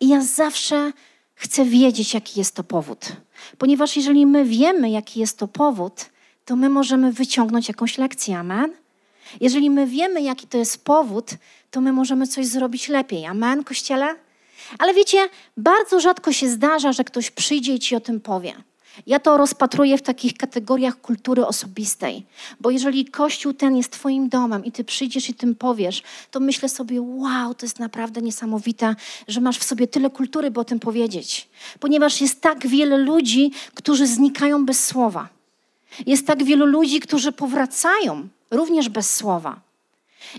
I 0.00 0.08
ja 0.08 0.20
zawsze 0.20 0.92
chcę 1.34 1.64
wiedzieć, 1.64 2.14
jaki 2.14 2.40
jest 2.40 2.54
to 2.54 2.64
powód. 2.64 3.08
Ponieważ 3.58 3.96
jeżeli 3.96 4.26
my 4.26 4.44
wiemy, 4.44 4.90
jaki 4.90 5.20
jest 5.20 5.38
to 5.38 5.48
powód, 5.48 6.06
to 6.44 6.56
my 6.56 6.68
możemy 6.68 7.12
wyciągnąć 7.12 7.68
jakąś 7.68 7.98
lekcję. 7.98 8.38
Amen? 8.38 8.72
Jeżeli 9.40 9.70
my 9.70 9.86
wiemy, 9.86 10.22
jaki 10.22 10.46
to 10.46 10.58
jest 10.58 10.84
powód, 10.84 11.30
to 11.70 11.80
my 11.80 11.92
możemy 11.92 12.26
coś 12.26 12.46
zrobić 12.46 12.88
lepiej. 12.88 13.26
Amen, 13.26 13.64
kościele? 13.64 14.14
Ale 14.78 14.94
wiecie, 14.94 15.28
bardzo 15.56 16.00
rzadko 16.00 16.32
się 16.32 16.48
zdarza, 16.48 16.92
że 16.92 17.04
ktoś 17.04 17.30
przyjdzie 17.30 17.74
i 17.74 17.78
ci 17.78 17.96
o 17.96 18.00
tym 18.00 18.20
powie. 18.20 18.54
Ja 19.06 19.20
to 19.20 19.36
rozpatruję 19.36 19.98
w 19.98 20.02
takich 20.02 20.34
kategoriach 20.34 21.00
kultury 21.00 21.46
osobistej, 21.46 22.26
bo 22.60 22.70
jeżeli 22.70 23.04
kościół 23.04 23.52
ten 23.52 23.76
jest 23.76 23.92
Twoim 23.92 24.28
domem 24.28 24.64
i 24.64 24.72
Ty 24.72 24.84
przyjdziesz 24.84 25.28
i 25.28 25.34
tym 25.34 25.54
powiesz, 25.54 26.02
to 26.30 26.40
myślę 26.40 26.68
sobie, 26.68 27.02
wow, 27.02 27.54
to 27.54 27.66
jest 27.66 27.78
naprawdę 27.78 28.22
niesamowite, 28.22 28.96
że 29.28 29.40
masz 29.40 29.58
w 29.58 29.64
sobie 29.64 29.86
tyle 29.86 30.10
kultury, 30.10 30.50
by 30.50 30.60
o 30.60 30.64
tym 30.64 30.80
powiedzieć. 30.80 31.48
Ponieważ 31.80 32.20
jest 32.20 32.40
tak 32.40 32.66
wiele 32.66 32.96
ludzi, 32.96 33.52
którzy 33.74 34.06
znikają 34.06 34.66
bez 34.66 34.84
słowa. 34.84 35.28
Jest 36.06 36.26
tak 36.26 36.44
wielu 36.44 36.66
ludzi, 36.66 37.00
którzy 37.00 37.32
powracają 37.32 38.28
również 38.50 38.88
bez 38.88 39.16
słowa. 39.16 39.71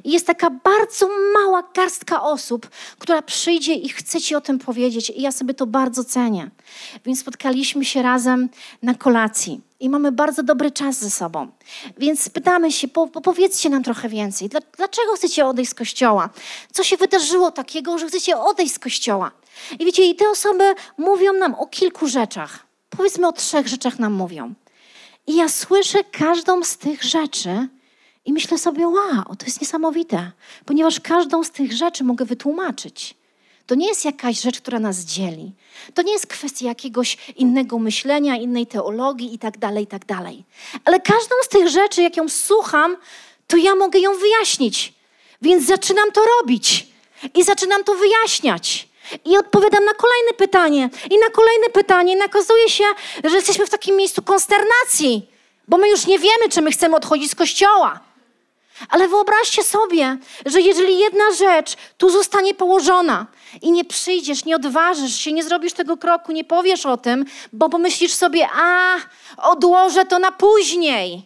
I 0.03 0.11
jest 0.11 0.27
taka 0.27 0.49
bardzo 0.49 1.09
mała 1.33 1.63
garstka 1.73 2.23
osób, 2.23 2.69
która 2.99 3.21
przyjdzie 3.21 3.73
i 3.73 3.89
chce 3.89 4.21
Ci 4.21 4.35
o 4.35 4.41
tym 4.41 4.59
powiedzieć. 4.59 5.09
I 5.09 5.21
ja 5.21 5.31
sobie 5.31 5.53
to 5.53 5.65
bardzo 5.65 6.03
cenię. 6.03 6.49
Więc 7.05 7.19
spotkaliśmy 7.19 7.85
się 7.85 8.01
razem 8.01 8.49
na 8.81 8.95
kolacji 8.95 9.61
i 9.79 9.89
mamy 9.89 10.11
bardzo 10.11 10.43
dobry 10.43 10.71
czas 10.71 10.99
ze 10.99 11.09
sobą. 11.09 11.47
Więc 11.97 12.29
pytamy 12.29 12.71
się, 12.71 12.87
po, 12.87 13.07
powiedzcie 13.07 13.69
nam 13.69 13.83
trochę 13.83 14.09
więcej. 14.09 14.49
Dlaczego 14.77 15.13
chcecie 15.15 15.45
odejść 15.45 15.71
z 15.71 15.73
kościoła? 15.73 16.29
Co 16.71 16.83
się 16.83 16.97
wydarzyło 16.97 17.51
takiego, 17.51 17.97
że 17.97 18.07
chcecie 18.07 18.37
odejść 18.37 18.73
z 18.73 18.79
kościoła? 18.79 19.31
I 19.79 19.85
wiecie, 19.85 20.05
i 20.05 20.15
te 20.15 20.29
osoby 20.29 20.75
mówią 20.97 21.33
nam 21.33 21.55
o 21.55 21.67
kilku 21.67 22.07
rzeczach. 22.07 22.65
Powiedzmy 22.89 23.27
o 23.27 23.31
trzech 23.31 23.67
rzeczach 23.67 23.99
nam 23.99 24.13
mówią. 24.13 24.53
I 25.27 25.35
ja 25.35 25.49
słyszę 25.49 26.03
każdą 26.03 26.63
z 26.63 26.77
tych 26.77 27.03
rzeczy 27.03 27.67
i 28.25 28.33
myślę 28.33 28.57
sobie, 28.57 28.87
wow, 28.87 29.35
to 29.37 29.45
jest 29.45 29.61
niesamowite, 29.61 30.31
ponieważ 30.65 30.99
każdą 30.99 31.43
z 31.43 31.51
tych 31.51 31.73
rzeczy 31.73 32.03
mogę 32.03 32.25
wytłumaczyć. 32.25 33.15
To 33.65 33.75
nie 33.75 33.87
jest 33.87 34.05
jakaś 34.05 34.41
rzecz, 34.41 34.61
która 34.61 34.79
nas 34.79 34.99
dzieli. 34.99 35.51
To 35.93 36.01
nie 36.01 36.13
jest 36.13 36.27
kwestia 36.27 36.65
jakiegoś 36.65 37.17
innego 37.35 37.79
myślenia, 37.79 38.35
innej 38.35 38.67
teologii 38.67 39.33
i 39.33 39.39
tak 39.39 39.57
dalej, 39.57 39.83
i 39.83 39.87
tak 39.87 40.05
dalej. 40.05 40.43
Ale 40.85 40.99
każdą 40.99 41.35
z 41.43 41.47
tych 41.47 41.67
rzeczy, 41.67 42.01
jak 42.01 42.17
ją 42.17 42.29
słucham, 42.29 42.97
to 43.47 43.57
ja 43.57 43.75
mogę 43.75 43.99
ją 43.99 44.17
wyjaśnić. 44.17 44.93
Więc 45.41 45.65
zaczynam 45.65 46.11
to 46.11 46.21
robić 46.39 46.87
i 47.35 47.43
zaczynam 47.43 47.83
to 47.83 47.95
wyjaśniać. 47.95 48.87
I 49.25 49.37
odpowiadam 49.37 49.85
na 49.85 49.93
kolejne 49.93 50.33
pytanie, 50.37 50.89
i 51.11 51.17
na 51.17 51.29
kolejne 51.29 51.69
pytanie. 51.73 52.17
I 52.17 52.25
okazuje 52.25 52.69
się, 52.69 52.83
że 53.23 53.35
jesteśmy 53.35 53.67
w 53.67 53.69
takim 53.69 53.95
miejscu 53.95 54.21
konsternacji, 54.21 55.29
bo 55.67 55.77
my 55.77 55.89
już 55.89 56.07
nie 56.07 56.19
wiemy, 56.19 56.49
czy 56.49 56.61
my 56.61 56.71
chcemy 56.71 56.95
odchodzić 56.95 57.31
z 57.31 57.35
kościoła. 57.35 58.12
Ale 58.89 59.07
wyobraźcie 59.07 59.63
sobie, 59.63 60.17
że 60.45 60.61
jeżeli 60.61 60.99
jedna 60.99 61.31
rzecz 61.37 61.75
tu 61.97 62.09
zostanie 62.09 62.53
położona 62.53 63.27
i 63.61 63.71
nie 63.71 63.85
przyjdziesz, 63.85 64.45
nie 64.45 64.55
odważysz 64.55 65.15
się, 65.15 65.31
nie 65.31 65.43
zrobisz 65.43 65.73
tego 65.73 65.97
kroku, 65.97 66.31
nie 66.31 66.43
powiesz 66.43 66.85
o 66.85 66.97
tym, 66.97 67.25
bo 67.53 67.69
pomyślisz 67.69 68.13
sobie, 68.13 68.47
a 68.55 68.95
odłożę 69.37 70.05
to 70.05 70.19
na 70.19 70.31
później. 70.31 71.25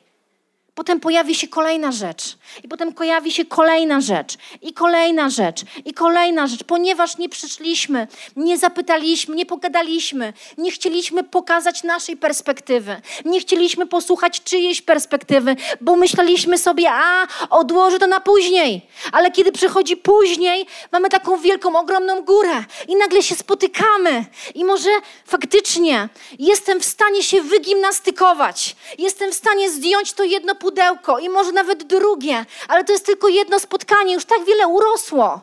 Potem 0.75 0.99
pojawi 0.99 1.35
się 1.35 1.47
kolejna 1.47 1.91
rzecz, 1.91 2.37
i 2.63 2.67
potem 2.67 2.93
pojawi 2.93 3.31
się 3.31 3.45
kolejna 3.45 4.01
rzecz, 4.01 4.37
i 4.61 4.73
kolejna 4.73 5.29
rzecz, 5.29 5.61
i 5.85 5.93
kolejna 5.93 6.47
rzecz, 6.47 6.63
ponieważ 6.63 7.17
nie 7.17 7.29
przyszliśmy, 7.29 8.07
nie 8.35 8.57
zapytaliśmy, 8.57 9.35
nie 9.35 9.45
pogadaliśmy, 9.45 10.33
nie 10.57 10.71
chcieliśmy 10.71 11.23
pokazać 11.23 11.83
naszej 11.83 12.17
perspektywy, 12.17 13.01
nie 13.25 13.39
chcieliśmy 13.39 13.85
posłuchać 13.85 14.43
czyjejś 14.43 14.81
perspektywy, 14.81 15.55
bo 15.81 15.95
myśleliśmy 15.95 16.57
sobie, 16.57 16.91
a 16.91 17.27
odłożę 17.49 17.99
to 17.99 18.07
na 18.07 18.19
później. 18.19 18.81
Ale 19.11 19.31
kiedy 19.31 19.51
przychodzi 19.51 19.97
później, 19.97 20.65
mamy 20.91 21.09
taką 21.09 21.37
wielką, 21.37 21.79
ogromną 21.79 22.21
górę 22.21 22.63
i 22.87 22.95
nagle 22.95 23.23
się 23.23 23.35
spotykamy, 23.35 24.25
i 24.55 24.65
może 24.65 24.89
faktycznie 25.25 26.09
jestem 26.39 26.79
w 26.79 26.85
stanie 26.85 27.23
się 27.23 27.41
wygimnastykować, 27.41 28.75
jestem 28.97 29.31
w 29.31 29.35
stanie 29.35 29.69
zdjąć 29.71 30.13
to 30.13 30.23
jedno 30.23 30.55
pudełko 30.55 31.19
i 31.19 31.29
może 31.29 31.51
nawet 31.51 31.83
drugie, 31.83 32.36
ale 32.67 32.83
to 32.83 32.91
jest 32.91 33.05
tylko 33.05 33.27
jedno 33.27 33.59
spotkanie, 33.59 34.13
już 34.13 34.25
tak 34.25 34.45
wiele 34.45 34.67
urosło. 34.67 35.41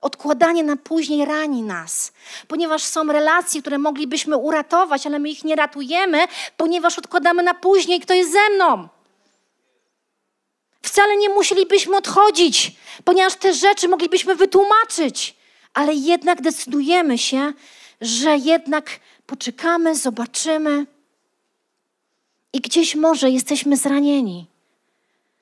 Odkładanie 0.00 0.64
na 0.64 0.76
później 0.76 1.24
rani 1.24 1.62
nas, 1.62 2.12
ponieważ 2.48 2.82
są 2.82 3.12
relacje, 3.12 3.60
które 3.60 3.78
moglibyśmy 3.78 4.36
uratować, 4.36 5.06
ale 5.06 5.18
my 5.18 5.28
ich 5.30 5.44
nie 5.44 5.56
ratujemy, 5.56 6.18
ponieważ 6.56 6.98
odkładamy 6.98 7.42
na 7.42 7.54
później, 7.54 8.00
kto 8.00 8.14
jest 8.14 8.32
ze 8.32 8.50
mną. 8.50 8.88
Wcale 10.82 11.16
nie 11.16 11.28
musielibyśmy 11.28 11.96
odchodzić, 11.96 12.72
ponieważ 13.04 13.34
te 13.34 13.54
rzeczy 13.54 13.88
moglibyśmy 13.88 14.34
wytłumaczyć, 14.34 15.36
ale 15.74 15.94
jednak 15.94 16.42
decydujemy 16.42 17.18
się, 17.18 17.52
że 18.00 18.36
jednak 18.36 18.90
poczekamy, 19.26 19.96
zobaczymy 19.96 20.86
i 22.52 22.60
gdzieś 22.60 22.94
może 22.94 23.30
jesteśmy 23.30 23.76
zranieni. 23.76 24.46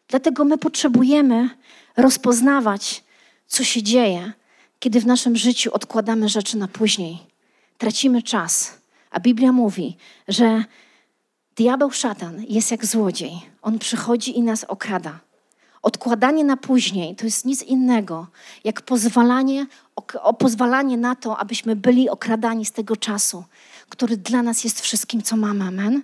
Dlatego 0.08 0.44
my 0.44 0.58
potrzebujemy 0.58 1.50
rozpoznawać, 1.96 3.04
co 3.46 3.64
się 3.64 3.82
dzieje, 3.82 4.32
kiedy 4.78 5.00
w 5.00 5.06
naszym 5.06 5.36
życiu 5.36 5.70
odkładamy 5.74 6.28
rzeczy 6.28 6.56
na 6.56 6.68
później. 6.68 7.18
Tracimy 7.78 8.22
czas. 8.22 8.78
A 9.10 9.20
Biblia 9.20 9.52
mówi, 9.52 9.96
że 10.28 10.64
diabeł 11.56 11.90
szatan 11.90 12.44
jest 12.48 12.70
jak 12.70 12.86
złodziej. 12.86 13.32
On 13.62 13.78
przychodzi 13.78 14.38
i 14.38 14.42
nas 14.42 14.64
okrada. 14.64 15.20
Odkładanie 15.82 16.44
na 16.44 16.56
później 16.56 17.16
to 17.16 17.24
jest 17.24 17.44
nic 17.44 17.62
innego, 17.62 18.26
jak 18.64 18.82
pozwalanie, 18.82 19.66
o, 19.96 20.22
o 20.22 20.34
pozwalanie 20.34 20.96
na 20.96 21.14
to, 21.14 21.38
abyśmy 21.38 21.76
byli 21.76 22.10
okradani 22.10 22.64
z 22.64 22.72
tego 22.72 22.96
czasu, 22.96 23.44
który 23.88 24.16
dla 24.16 24.42
nas 24.42 24.64
jest 24.64 24.80
wszystkim, 24.80 25.22
co 25.22 25.36
mamy. 25.36 25.64
Amen? 25.64 26.02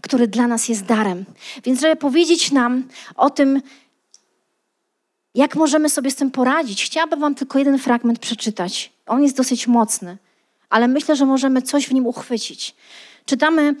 Który 0.00 0.28
dla 0.28 0.46
nas 0.46 0.68
jest 0.68 0.84
darem. 0.84 1.24
Więc, 1.64 1.80
żeby 1.80 1.96
powiedzieć 1.96 2.52
nam 2.52 2.88
o 3.16 3.30
tym, 3.30 3.62
jak 5.34 5.56
możemy 5.56 5.90
sobie 5.90 6.10
z 6.10 6.14
tym 6.16 6.30
poradzić, 6.30 6.84
chciałabym 6.84 7.20
Wam 7.20 7.34
tylko 7.34 7.58
jeden 7.58 7.78
fragment 7.78 8.18
przeczytać. 8.18 8.92
On 9.06 9.22
jest 9.22 9.36
dosyć 9.36 9.66
mocny, 9.66 10.18
ale 10.70 10.88
myślę, 10.88 11.16
że 11.16 11.26
możemy 11.26 11.62
coś 11.62 11.88
w 11.88 11.92
nim 11.92 12.06
uchwycić. 12.06 12.74
Czytamy 13.26 13.74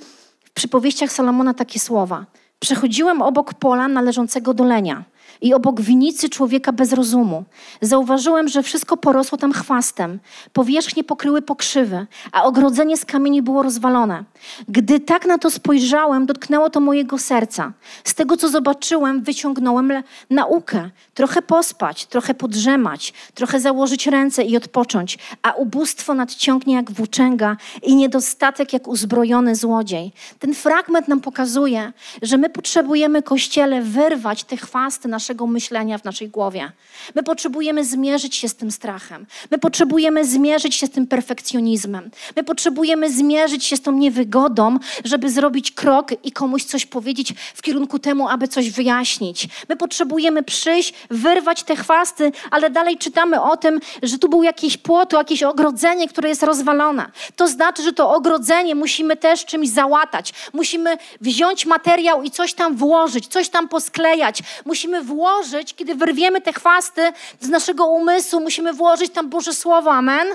w 0.44 0.50
przypowieściach 0.50 1.12
Salomona 1.12 1.54
takie 1.54 1.80
słowa. 1.80 2.26
Przechodziłem 2.60 3.22
obok 3.22 3.54
pola 3.54 3.88
należącego 3.88 4.54
do 4.54 4.64
lenia 4.64 5.04
i 5.40 5.54
obok 5.54 5.80
winicy 5.80 6.28
człowieka 6.28 6.72
bez 6.72 6.92
rozumu. 6.92 7.44
Zauważyłem, 7.80 8.48
że 8.48 8.62
wszystko 8.62 8.96
porosło 8.96 9.38
tam 9.38 9.52
chwastem. 9.52 10.18
Powierzchnie 10.52 11.04
pokryły 11.04 11.42
pokrzywy, 11.42 12.06
a 12.32 12.42
ogrodzenie 12.42 12.96
z 12.96 13.04
kamieni 13.04 13.42
było 13.42 13.62
rozwalone. 13.62 14.24
Gdy 14.68 15.00
tak 15.00 15.26
na 15.26 15.38
to 15.38 15.50
spojrzałem, 15.50 16.26
dotknęło 16.26 16.70
to 16.70 16.80
mojego 16.80 17.18
serca. 17.18 17.72
Z 18.04 18.14
tego, 18.14 18.36
co 18.36 18.48
zobaczyłem, 18.48 19.22
wyciągnąłem 19.22 19.92
naukę. 20.30 20.90
Trochę 21.14 21.42
pospać, 21.42 22.06
trochę 22.06 22.34
podrzemać, 22.34 23.12
trochę 23.34 23.60
założyć 23.60 24.06
ręce 24.06 24.42
i 24.42 24.56
odpocząć, 24.56 25.18
a 25.42 25.52
ubóstwo 25.52 26.14
nadciągnie 26.14 26.74
jak 26.74 26.90
włóczęga 26.90 27.56
i 27.82 27.96
niedostatek 27.96 28.72
jak 28.72 28.88
uzbrojony 28.88 29.56
złodziej. 29.56 30.12
Ten 30.38 30.54
fragment 30.54 31.08
nam 31.08 31.20
pokazuje, 31.20 31.92
że 32.22 32.36
my 32.36 32.50
potrzebujemy, 32.50 33.22
Kościele, 33.22 33.82
wyrwać 33.82 34.44
te 34.44 34.56
chwasty 34.56 35.08
naszego 35.22 35.46
myślenia 35.46 35.98
w 35.98 36.04
naszej 36.04 36.28
głowie. 36.28 36.72
My 37.14 37.22
potrzebujemy 37.22 37.84
zmierzyć 37.84 38.36
się 38.36 38.48
z 38.48 38.54
tym 38.54 38.70
strachem. 38.70 39.26
My 39.50 39.58
potrzebujemy 39.58 40.24
zmierzyć 40.24 40.74
się 40.74 40.86
z 40.86 40.90
tym 40.90 41.06
perfekcjonizmem. 41.06 42.10
My 42.36 42.44
potrzebujemy 42.44 43.12
zmierzyć 43.12 43.64
się 43.64 43.76
z 43.76 43.82
tą 43.82 43.92
niewygodą, 43.92 44.78
żeby 45.04 45.30
zrobić 45.30 45.72
krok 45.72 46.10
i 46.24 46.32
komuś 46.32 46.64
coś 46.64 46.86
powiedzieć 46.86 47.34
w 47.54 47.62
kierunku 47.62 47.98
temu, 47.98 48.28
aby 48.28 48.48
coś 48.48 48.70
wyjaśnić. 48.70 49.48
My 49.68 49.76
potrzebujemy 49.76 50.42
przyjść, 50.42 50.94
wyrwać 51.10 51.62
te 51.62 51.76
chwasty, 51.76 52.32
ale 52.50 52.70
dalej 52.70 52.98
czytamy 52.98 53.42
o 53.42 53.56
tym, 53.56 53.80
że 54.02 54.18
tu 54.18 54.28
był 54.28 54.42
jakiś 54.42 54.76
płot, 54.76 55.12
jakieś 55.12 55.42
ogrodzenie, 55.42 56.08
które 56.08 56.28
jest 56.28 56.42
rozwalone. 56.42 57.10
To 57.36 57.48
znaczy, 57.48 57.82
że 57.82 57.92
to 57.92 58.14
ogrodzenie 58.14 58.74
musimy 58.74 59.16
też 59.16 59.44
czymś 59.44 59.68
załatać. 59.68 60.32
Musimy 60.52 60.96
wziąć 61.20 61.66
materiał 61.66 62.22
i 62.22 62.30
coś 62.30 62.54
tam 62.54 62.76
włożyć, 62.76 63.26
coś 63.26 63.48
tam 63.48 63.68
posklejać. 63.68 64.42
Musimy 64.64 65.01
włożyć, 65.02 65.74
kiedy 65.74 65.94
wyrwiemy 65.94 66.40
te 66.40 66.52
chwasty 66.52 67.12
z 67.40 67.48
naszego 67.48 67.86
umysłu, 67.86 68.40
musimy 68.40 68.72
włożyć 68.72 69.12
tam 69.12 69.28
Boże 69.28 69.54
Słowo. 69.54 69.92
Amen. 69.92 70.28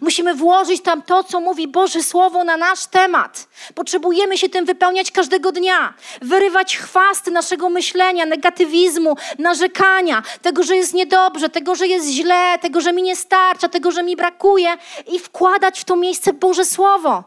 Musimy 0.00 0.34
włożyć 0.34 0.82
tam 0.82 1.02
to, 1.02 1.24
co 1.24 1.40
mówi 1.40 1.68
Boże 1.68 2.02
Słowo 2.02 2.44
na 2.44 2.56
nasz 2.56 2.86
temat. 2.86 3.48
Potrzebujemy 3.74 4.38
się 4.38 4.48
tym 4.48 4.64
wypełniać 4.64 5.10
każdego 5.10 5.52
dnia. 5.52 5.94
Wyrywać 6.22 6.76
chwasty 6.76 7.30
naszego 7.30 7.70
myślenia, 7.70 8.26
negatywizmu, 8.26 9.16
narzekania, 9.38 10.22
tego, 10.42 10.62
że 10.62 10.76
jest 10.76 10.94
niedobrze, 10.94 11.48
tego, 11.48 11.74
że 11.74 11.86
jest 11.86 12.08
źle, 12.08 12.58
tego, 12.58 12.80
że 12.80 12.92
mi 12.92 13.02
nie 13.02 13.16
starcza, 13.16 13.68
tego, 13.68 13.90
że 13.90 14.02
mi 14.02 14.16
brakuje 14.16 14.76
i 15.06 15.18
wkładać 15.18 15.80
w 15.80 15.84
to 15.84 15.96
miejsce 15.96 16.32
Boże 16.32 16.64
Słowo. 16.64 17.24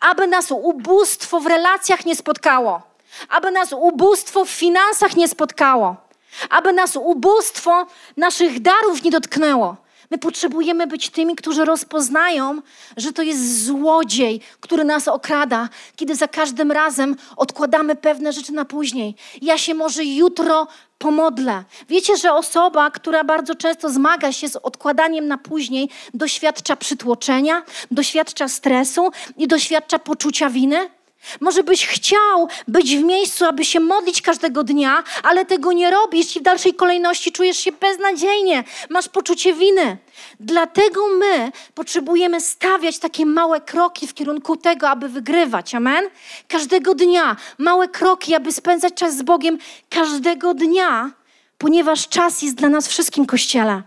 Aby 0.00 0.26
nas 0.26 0.50
ubóstwo 0.50 1.40
w 1.40 1.46
relacjach 1.46 2.06
nie 2.06 2.16
spotkało. 2.16 2.82
Aby 3.28 3.50
nas 3.50 3.72
ubóstwo 3.72 4.44
w 4.44 4.50
finansach 4.50 5.16
nie 5.16 5.28
spotkało. 5.28 6.05
Aby 6.50 6.72
nas 6.72 6.96
ubóstwo 6.96 7.86
naszych 8.16 8.60
darów 8.60 9.02
nie 9.02 9.10
dotknęło 9.10 9.76
My 10.10 10.18
potrzebujemy 10.18 10.86
być 10.86 11.10
tymi, 11.10 11.36
którzy 11.36 11.64
rozpoznają, 11.64 12.62
że 12.96 13.12
to 13.12 13.22
jest 13.22 13.64
złodziej, 13.64 14.40
który 14.60 14.84
nas 14.84 15.08
okrada, 15.08 15.68
kiedy 15.96 16.14
za 16.14 16.28
każdym 16.28 16.72
razem 16.72 17.16
odkładamy 17.36 17.96
pewne 17.96 18.32
rzeczy 18.32 18.52
na 18.52 18.64
później. 18.64 19.14
Ja 19.42 19.58
się 19.58 19.74
może 19.74 20.04
jutro 20.04 20.66
pomodlę. 20.98 21.64
Wiecie, 21.88 22.16
że 22.16 22.32
osoba, 22.32 22.90
która 22.90 23.24
bardzo 23.24 23.54
często 23.54 23.90
zmaga 23.90 24.32
się 24.32 24.48
z 24.48 24.56
odkładaniem 24.56 25.28
na 25.28 25.38
później, 25.38 25.90
doświadcza 26.14 26.76
przytłoczenia, 26.76 27.62
doświadcza 27.90 28.48
stresu 28.48 29.10
i 29.36 29.48
doświadcza 29.48 29.98
poczucia 29.98 30.50
winy? 30.50 30.95
Może 31.40 31.62
byś 31.62 31.86
chciał 31.86 32.48
być 32.68 32.96
w 32.96 33.02
miejscu, 33.02 33.44
aby 33.44 33.64
się 33.64 33.80
modlić 33.80 34.22
każdego 34.22 34.64
dnia, 34.64 35.04
ale 35.22 35.44
tego 35.44 35.72
nie 35.72 35.90
robisz 35.90 36.36
i 36.36 36.40
w 36.40 36.42
dalszej 36.42 36.74
kolejności 36.74 37.32
czujesz 37.32 37.58
się 37.58 37.72
beznadziejnie, 37.72 38.64
masz 38.90 39.08
poczucie 39.08 39.54
winy. 39.54 39.96
Dlatego 40.40 41.08
my 41.08 41.52
potrzebujemy 41.74 42.40
stawiać 42.40 42.98
takie 42.98 43.26
małe 43.26 43.60
kroki 43.60 44.06
w 44.06 44.14
kierunku 44.14 44.56
tego, 44.56 44.88
aby 44.88 45.08
wygrywać. 45.08 45.74
Amen? 45.74 46.04
Każdego 46.48 46.94
dnia 46.94 47.36
małe 47.58 47.88
kroki, 47.88 48.34
aby 48.34 48.52
spędzać 48.52 48.94
czas 48.94 49.16
z 49.16 49.22
Bogiem 49.22 49.58
każdego 49.90 50.54
dnia, 50.54 51.10
ponieważ 51.58 52.08
czas 52.08 52.42
jest 52.42 52.56
dla 52.56 52.68
nas 52.68 52.88
wszystkim 52.88 53.26
kościele. 53.26 53.82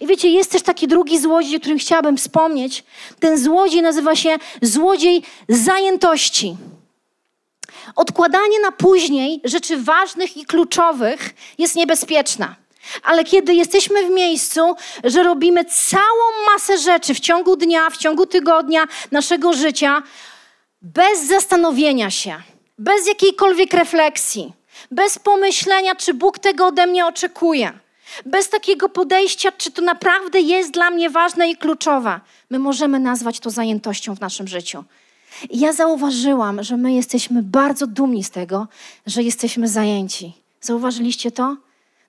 I 0.00 0.06
wiecie, 0.06 0.28
jest 0.28 0.50
też 0.50 0.62
taki 0.62 0.88
drugi 0.88 1.18
złodziej, 1.18 1.56
o 1.56 1.60
którym 1.60 1.78
chciałabym 1.78 2.16
wspomnieć. 2.16 2.84
Ten 3.20 3.38
złodziej 3.38 3.82
nazywa 3.82 4.16
się 4.16 4.36
złodziej 4.62 5.22
zajętości. 5.48 6.56
Odkładanie 7.96 8.60
na 8.60 8.72
później 8.72 9.40
rzeczy 9.44 9.76
ważnych 9.76 10.36
i 10.36 10.46
kluczowych 10.46 11.34
jest 11.58 11.76
niebezpieczne. 11.76 12.54
Ale 13.02 13.24
kiedy 13.24 13.54
jesteśmy 13.54 14.06
w 14.06 14.10
miejscu, 14.10 14.74
że 15.04 15.22
robimy 15.22 15.64
całą 15.64 16.52
masę 16.52 16.78
rzeczy 16.78 17.14
w 17.14 17.20
ciągu 17.20 17.56
dnia, 17.56 17.90
w 17.90 17.96
ciągu 17.96 18.26
tygodnia 18.26 18.84
naszego 19.10 19.52
życia, 19.52 20.02
bez 20.82 21.26
zastanowienia 21.26 22.10
się, 22.10 22.42
bez 22.78 23.06
jakiejkolwiek 23.06 23.74
refleksji, 23.74 24.52
bez 24.90 25.18
pomyślenia, 25.18 25.94
czy 25.94 26.14
Bóg 26.14 26.38
tego 26.38 26.66
ode 26.66 26.86
mnie 26.86 27.06
oczekuje, 27.06 27.72
bez 28.26 28.48
takiego 28.48 28.88
podejścia, 28.88 29.52
czy 29.52 29.70
to 29.70 29.82
naprawdę 29.82 30.40
jest 30.40 30.70
dla 30.70 30.90
mnie 30.90 31.10
ważne 31.10 31.50
i 31.50 31.56
kluczowe, 31.56 32.20
my 32.50 32.58
możemy 32.58 33.00
nazwać 33.00 33.40
to 33.40 33.50
zajętością 33.50 34.16
w 34.16 34.20
naszym 34.20 34.48
życiu. 34.48 34.84
I 35.50 35.60
ja 35.60 35.72
zauważyłam, 35.72 36.62
że 36.62 36.76
my 36.76 36.92
jesteśmy 36.92 37.42
bardzo 37.42 37.86
dumni 37.86 38.24
z 38.24 38.30
tego, 38.30 38.68
że 39.06 39.22
jesteśmy 39.22 39.68
zajęci. 39.68 40.32
Zauważyliście 40.60 41.30
to? 41.30 41.56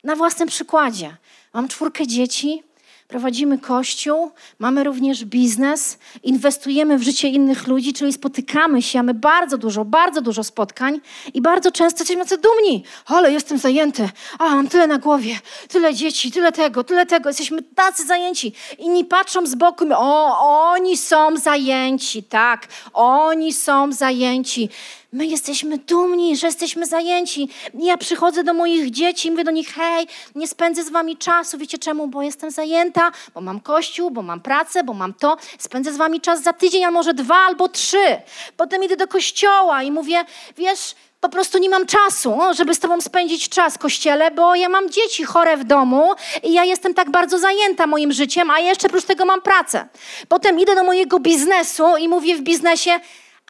Na 0.03 0.15
własnym 0.15 0.47
przykładzie. 0.47 1.17
Mam 1.53 1.67
czwórkę 1.67 2.07
dzieci, 2.07 2.63
Prowadzimy 3.07 3.59
kościół, 3.59 4.31
mamy 4.59 4.83
również 4.83 5.25
biznes, 5.25 5.97
inwestujemy 6.23 6.97
w 6.97 7.03
życie 7.03 7.29
innych 7.29 7.67
ludzi, 7.67 7.93
czyli 7.93 8.13
spotykamy 8.13 8.81
się, 8.81 8.99
mamy 8.99 9.13
bardzo 9.13 9.57
dużo, 9.57 9.85
bardzo 9.85 10.21
dużo 10.21 10.43
spotkań 10.43 11.01
i 11.33 11.41
bardzo 11.41 11.71
często 11.71 12.01
jesteśmy 12.01 12.23
tacy 12.23 12.37
dumni. 12.37 12.83
Ale 13.05 13.31
jestem 13.31 13.57
zajęty, 13.57 14.09
a 14.39 14.43
mam 14.49 14.67
tyle 14.67 14.87
na 14.87 14.97
głowie, 14.97 15.39
tyle 15.67 15.93
dzieci, 15.93 16.31
tyle 16.31 16.51
tego, 16.51 16.83
tyle 16.83 17.05
tego. 17.05 17.29
Jesteśmy 17.29 17.61
tacy 17.63 18.05
zajęci. 18.05 18.53
Inni 18.77 19.05
patrzą 19.05 19.45
z 19.45 19.55
boku 19.55 19.85
o, 19.95 20.39
oni 20.71 20.97
są 20.97 21.37
zajęci, 21.37 22.23
tak, 22.23 22.67
oni 22.93 23.53
są 23.53 23.91
zajęci. 23.91 24.69
My 25.15 25.25
jesteśmy 25.25 25.77
dumni, 25.77 26.37
że 26.37 26.47
jesteśmy 26.47 26.85
zajęci. 26.85 27.49
Ja 27.73 27.97
przychodzę 27.97 28.43
do 28.43 28.53
moich 28.53 28.91
dzieci 28.91 29.31
mówię 29.31 29.43
do 29.43 29.51
nich, 29.51 29.73
hej, 29.73 30.07
nie 30.35 30.47
spędzę 30.47 30.83
z 30.83 30.89
wami 30.89 31.17
czasu. 31.17 31.57
Wiecie 31.57 31.77
czemu? 31.77 32.07
Bo 32.07 32.21
jestem 32.21 32.51
zajęta, 32.51 33.11
bo 33.33 33.41
mam 33.41 33.59
kościół, 33.59 34.11
bo 34.11 34.21
mam 34.21 34.39
pracę, 34.41 34.83
bo 34.83 34.93
mam 34.93 35.13
to. 35.13 35.37
Spędzę 35.57 35.93
z 35.93 35.97
wami 35.97 36.21
czas 36.21 36.43
za 36.43 36.53
tydzień, 36.53 36.83
a 36.83 36.91
może 36.91 37.13
dwa 37.13 37.35
albo 37.35 37.69
trzy. 37.69 38.17
Potem 38.57 38.83
idę 38.83 38.95
do 38.95 39.07
kościoła 39.07 39.83
i 39.83 39.91
mówię, 39.91 40.25
wiesz, 40.57 40.95
po 41.21 41.29
prostu 41.29 41.57
nie 41.57 41.69
mam 41.69 41.85
czasu, 41.85 42.37
żeby 42.57 42.75
z 42.75 42.79
tobą 42.79 43.01
spędzić 43.01 43.49
czas 43.49 43.77
kościele, 43.77 44.31
bo 44.31 44.55
ja 44.55 44.69
mam 44.69 44.89
dzieci 44.89 45.23
chore 45.23 45.57
w 45.57 45.63
domu 45.63 46.13
i 46.43 46.53
ja 46.53 46.63
jestem 46.63 46.93
tak 46.93 47.11
bardzo 47.11 47.39
zajęta 47.39 47.87
moim 47.87 48.11
życiem, 48.11 48.51
a 48.51 48.59
jeszcze 48.59 48.87
oprócz 48.87 49.05
tego 49.05 49.25
mam 49.25 49.41
pracę. 49.41 49.87
Potem 50.27 50.59
idę 50.59 50.75
do 50.75 50.83
mojego 50.83 51.19
biznesu 51.19 51.97
i 51.97 52.09
mówię 52.09 52.35
w 52.35 52.41
biznesie, 52.41 52.99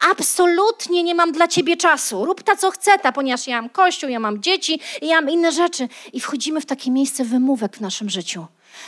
absolutnie 0.02 1.04
nie 1.04 1.16
mam 1.16 1.32
dla 1.32 1.48
ciebie 1.48 1.78
czasu. 1.78 2.26
Rób 2.26 2.44
ta, 2.44 2.56
co 2.56 2.72
chce 2.72 3.00
ta, 3.00 3.12
ponieważ 3.12 3.48
ja 3.48 3.62
mam 3.62 3.70
kościół, 3.70 4.10
ja 4.10 4.20
mam 4.20 4.42
dzieci 4.42 4.80
ja 5.02 5.22
mam 5.22 5.30
inne 5.30 5.52
rzeczy. 5.52 5.88
I 6.14 6.20
wchodzimy 6.20 6.62
w 6.62 6.66
takie 6.66 6.92
miejsce 6.92 7.26
wymówek 7.26 7.78
w 7.78 7.82
naszym 7.82 8.10
życiu. 8.10 8.46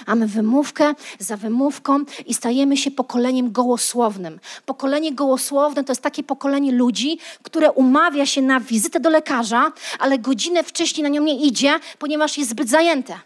Mamy 0.07 0.27
wymówkę 0.27 0.93
za 1.19 1.37
wymówką 1.37 1.99
i 2.25 2.33
stajemy 2.33 2.77
się 2.77 2.91
pokoleniem 2.91 3.51
gołosłownym. 3.51 4.39
Pokolenie 4.65 5.13
gołosłowne 5.13 5.83
to 5.83 5.91
jest 5.91 6.01
takie 6.01 6.23
pokolenie 6.23 6.71
ludzi, 6.71 7.19
które 7.43 7.71
umawia 7.71 8.25
się 8.25 8.41
na 8.41 8.59
wizytę 8.59 8.99
do 8.99 9.09
lekarza, 9.09 9.71
ale 9.99 10.19
godzinę 10.19 10.63
wcześniej 10.63 11.03
na 11.03 11.09
nią 11.09 11.21
nie 11.21 11.39
idzie, 11.39 11.79
ponieważ 11.99 12.37
jest 12.37 12.49
zbyt 12.49 12.69
zajęte. 12.69 13.19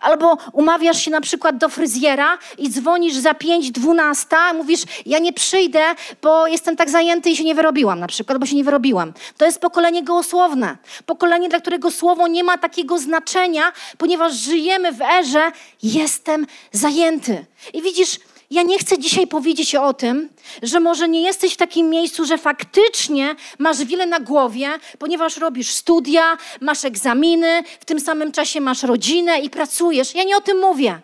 Albo 0.00 0.38
umawiasz 0.52 1.04
się 1.04 1.10
na 1.10 1.20
przykład 1.20 1.56
do 1.56 1.68
fryzjera 1.68 2.38
i 2.58 2.70
dzwonisz 2.70 3.14
za 3.14 3.32
5.12, 3.32 4.54
mówisz, 4.54 4.82
ja 5.06 5.18
nie 5.18 5.32
przyjdę, 5.32 5.80
bo 6.22 6.46
jestem 6.46 6.76
tak 6.76 6.90
zajęty 6.90 7.30
i 7.30 7.36
się 7.36 7.44
nie 7.44 7.54
wyrobiłam 7.54 8.00
na 8.00 8.06
przykład, 8.06 8.38
bo 8.38 8.46
się 8.46 8.56
nie 8.56 8.64
wyrobiłam. 8.64 9.12
To 9.36 9.44
jest 9.44 9.60
pokolenie 9.60 10.02
gołosłowne. 10.02 10.76
Pokolenie, 11.06 11.48
dla 11.48 11.60
którego 11.60 11.90
słowo 11.90 12.28
nie 12.28 12.44
ma 12.44 12.58
takiego 12.58 12.98
znaczenia, 12.98 13.72
ponieważ 13.98 14.34
żyjemy 14.34 14.92
w 14.92 15.02
erze 15.02 15.52
jestem 15.82 16.46
zajęty. 16.72 17.46
I 17.72 17.82
widzisz, 17.82 18.18
ja 18.54 18.62
nie 18.62 18.78
chcę 18.78 18.98
dzisiaj 18.98 19.26
powiedzieć 19.26 19.74
o 19.74 19.94
tym, 19.94 20.28
że 20.62 20.80
może 20.80 21.08
nie 21.08 21.22
jesteś 21.22 21.54
w 21.54 21.56
takim 21.56 21.90
miejscu, 21.90 22.24
że 22.24 22.38
faktycznie 22.38 23.36
masz 23.58 23.84
wiele 23.84 24.06
na 24.06 24.20
głowie, 24.20 24.78
ponieważ 24.98 25.36
robisz 25.36 25.70
studia, 25.70 26.38
masz 26.60 26.84
egzaminy, 26.84 27.62
w 27.80 27.84
tym 27.84 28.00
samym 28.00 28.32
czasie 28.32 28.60
masz 28.60 28.82
rodzinę 28.82 29.40
i 29.40 29.50
pracujesz. 29.50 30.14
Ja 30.14 30.24
nie 30.24 30.36
o 30.36 30.40
tym 30.40 30.58
mówię. 30.58 31.00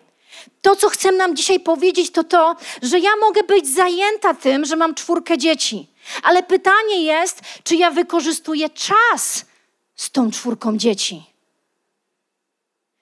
To, 0.61 0.75
co 0.75 0.89
chcę 0.89 1.11
nam 1.11 1.35
dzisiaj 1.35 1.59
powiedzieć, 1.59 2.11
to 2.11 2.23
to, 2.23 2.55
że 2.81 2.99
ja 2.99 3.09
mogę 3.21 3.43
być 3.43 3.67
zajęta 3.67 4.33
tym, 4.33 4.65
że 4.65 4.75
mam 4.75 4.95
czwórkę 4.95 5.37
dzieci. 5.37 5.87
Ale 6.23 6.43
pytanie 6.43 7.03
jest, 7.03 7.41
czy 7.63 7.75
ja 7.75 7.91
wykorzystuję 7.91 8.69
czas 8.69 9.45
z 9.95 10.11
tą 10.11 10.31
czwórką 10.31 10.77
dzieci. 10.77 11.23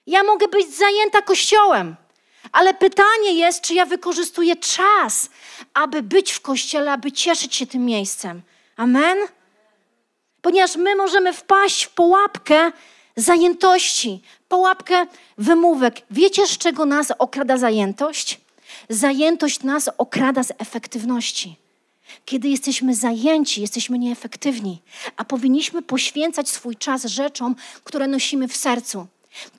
Ja 0.06 0.22
mogę 0.22 0.48
być 0.48 0.76
zajęta 0.76 1.22
kościołem, 1.22 1.96
ale 2.52 2.74
pytanie 2.74 3.32
jest, 3.34 3.60
czy 3.60 3.74
ja 3.74 3.86
wykorzystuję 3.86 4.56
czas, 4.56 5.30
aby 5.74 6.02
być 6.02 6.32
w 6.32 6.40
kościele, 6.40 6.92
aby 6.92 7.12
cieszyć 7.12 7.54
się 7.54 7.66
tym 7.66 7.84
miejscem. 7.84 8.42
Amen? 8.76 9.18
Ponieważ 10.42 10.76
my 10.76 10.96
możemy 10.96 11.32
wpaść 11.32 11.84
w 11.84 11.90
pułapkę 11.90 12.72
zajętości, 13.16 14.22
pułapkę 14.48 15.06
wymówek. 15.38 16.02
Wiecie, 16.10 16.46
z 16.46 16.58
czego 16.58 16.86
nas 16.86 17.12
okrada 17.18 17.56
zajętość? 17.56 18.40
Zajętość 18.88 19.62
nas 19.62 19.90
okrada 19.98 20.42
z 20.42 20.52
efektywności. 20.58 21.56
Kiedy 22.24 22.48
jesteśmy 22.48 22.94
zajęci, 22.94 23.60
jesteśmy 23.60 23.98
nieefektywni, 23.98 24.82
a 25.16 25.24
powinniśmy 25.24 25.82
poświęcać 25.82 26.48
swój 26.48 26.76
czas 26.76 27.04
rzeczom, 27.04 27.56
które 27.84 28.06
nosimy 28.06 28.48
w 28.48 28.56
sercu. 28.56 29.06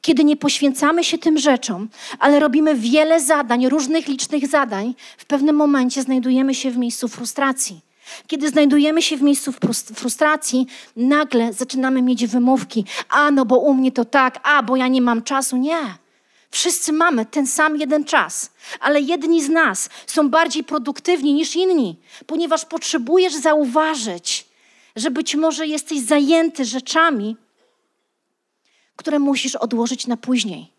Kiedy 0.02 0.24
nie 0.24 0.38
poświęcamy 0.38 1.04
się 1.04 1.18
tym 1.18 1.38
rzeczom, 1.38 1.90
ale 2.20 2.40
robimy 2.40 2.76
wiele 2.76 3.22
zadań, 3.22 3.70
różnych 3.70 4.08
licznych 4.08 4.48
zadań, 4.48 4.96
w 5.18 5.26
pewnym 5.26 5.56
momencie 5.56 6.02
znajdujemy 6.02 6.56
się 6.56 6.72
w 6.72 6.78
miejscu 6.78 7.08
frustracji. 7.08 7.80
Kiedy 8.28 8.50
znajdujemy 8.50 9.02
się 9.02 9.18
w 9.18 9.22
miejscu 9.22 9.52
frustracji, 9.96 10.68
nagle 10.96 11.54
zaczynamy 11.54 12.02
mieć 12.02 12.28
wymówki. 12.28 12.86
A, 13.10 13.32
no 13.32 13.46
bo 13.46 13.60
u 13.60 13.74
mnie 13.74 13.92
to 13.92 14.06
tak, 14.06 14.40
a, 14.44 14.64
bo 14.64 14.76
ja 14.76 14.88
nie 14.88 15.02
mam 15.02 15.22
czasu. 15.22 15.58
Nie. 15.58 16.02
Wszyscy 16.52 16.94
mamy 16.94 17.26
ten 17.26 17.48
sam 17.48 17.78
jeden 17.78 18.04
czas, 18.04 18.52
ale 18.80 19.02
jedni 19.02 19.44
z 19.44 19.50
nas 19.50 19.90
są 20.08 20.30
bardziej 20.30 20.64
produktywni 20.64 21.34
niż 21.34 21.56
inni, 21.56 21.96
ponieważ 22.26 22.66
potrzebujesz 22.66 23.34
zauważyć, 23.34 24.46
że 24.96 25.12
być 25.12 25.36
może 25.36 25.68
jesteś 25.68 26.00
zajęty 26.00 26.66
rzeczami, 26.66 27.36
które 28.96 29.20
musisz 29.20 29.56
odłożyć 29.56 30.08
na 30.08 30.18
później. 30.18 30.72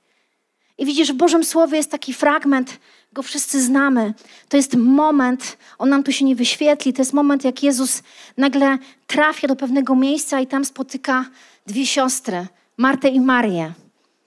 I 0.79 0.87
widzisz, 0.87 1.13
w 1.13 1.17
Bożym 1.17 1.45
Słowie 1.45 1.77
jest 1.77 1.91
taki 1.91 2.15
fragment, 2.15 2.81
go 3.13 3.23
wszyscy 3.23 3.63
znamy. 3.63 4.15
To 4.49 4.57
jest 4.57 4.77
moment, 4.77 5.57
on 5.79 5.89
nam 5.89 6.03
tu 6.03 6.13
się 6.13 6.25
nie 6.25 6.37
wyświetli, 6.37 6.93
to 6.93 7.03
jest 7.03 7.13
moment, 7.13 7.45
jak 7.45 7.63
Jezus 7.63 8.03
nagle 8.37 8.79
trafia 9.07 9.49
do 9.49 9.57
pewnego 9.57 9.95
miejsca 9.95 10.41
i 10.41 10.47
tam 10.47 10.65
spotyka 10.65 11.25
dwie 11.67 11.87
siostry, 11.87 12.47
Martę 12.77 13.09
i 13.09 13.21
Marię. 13.21 13.73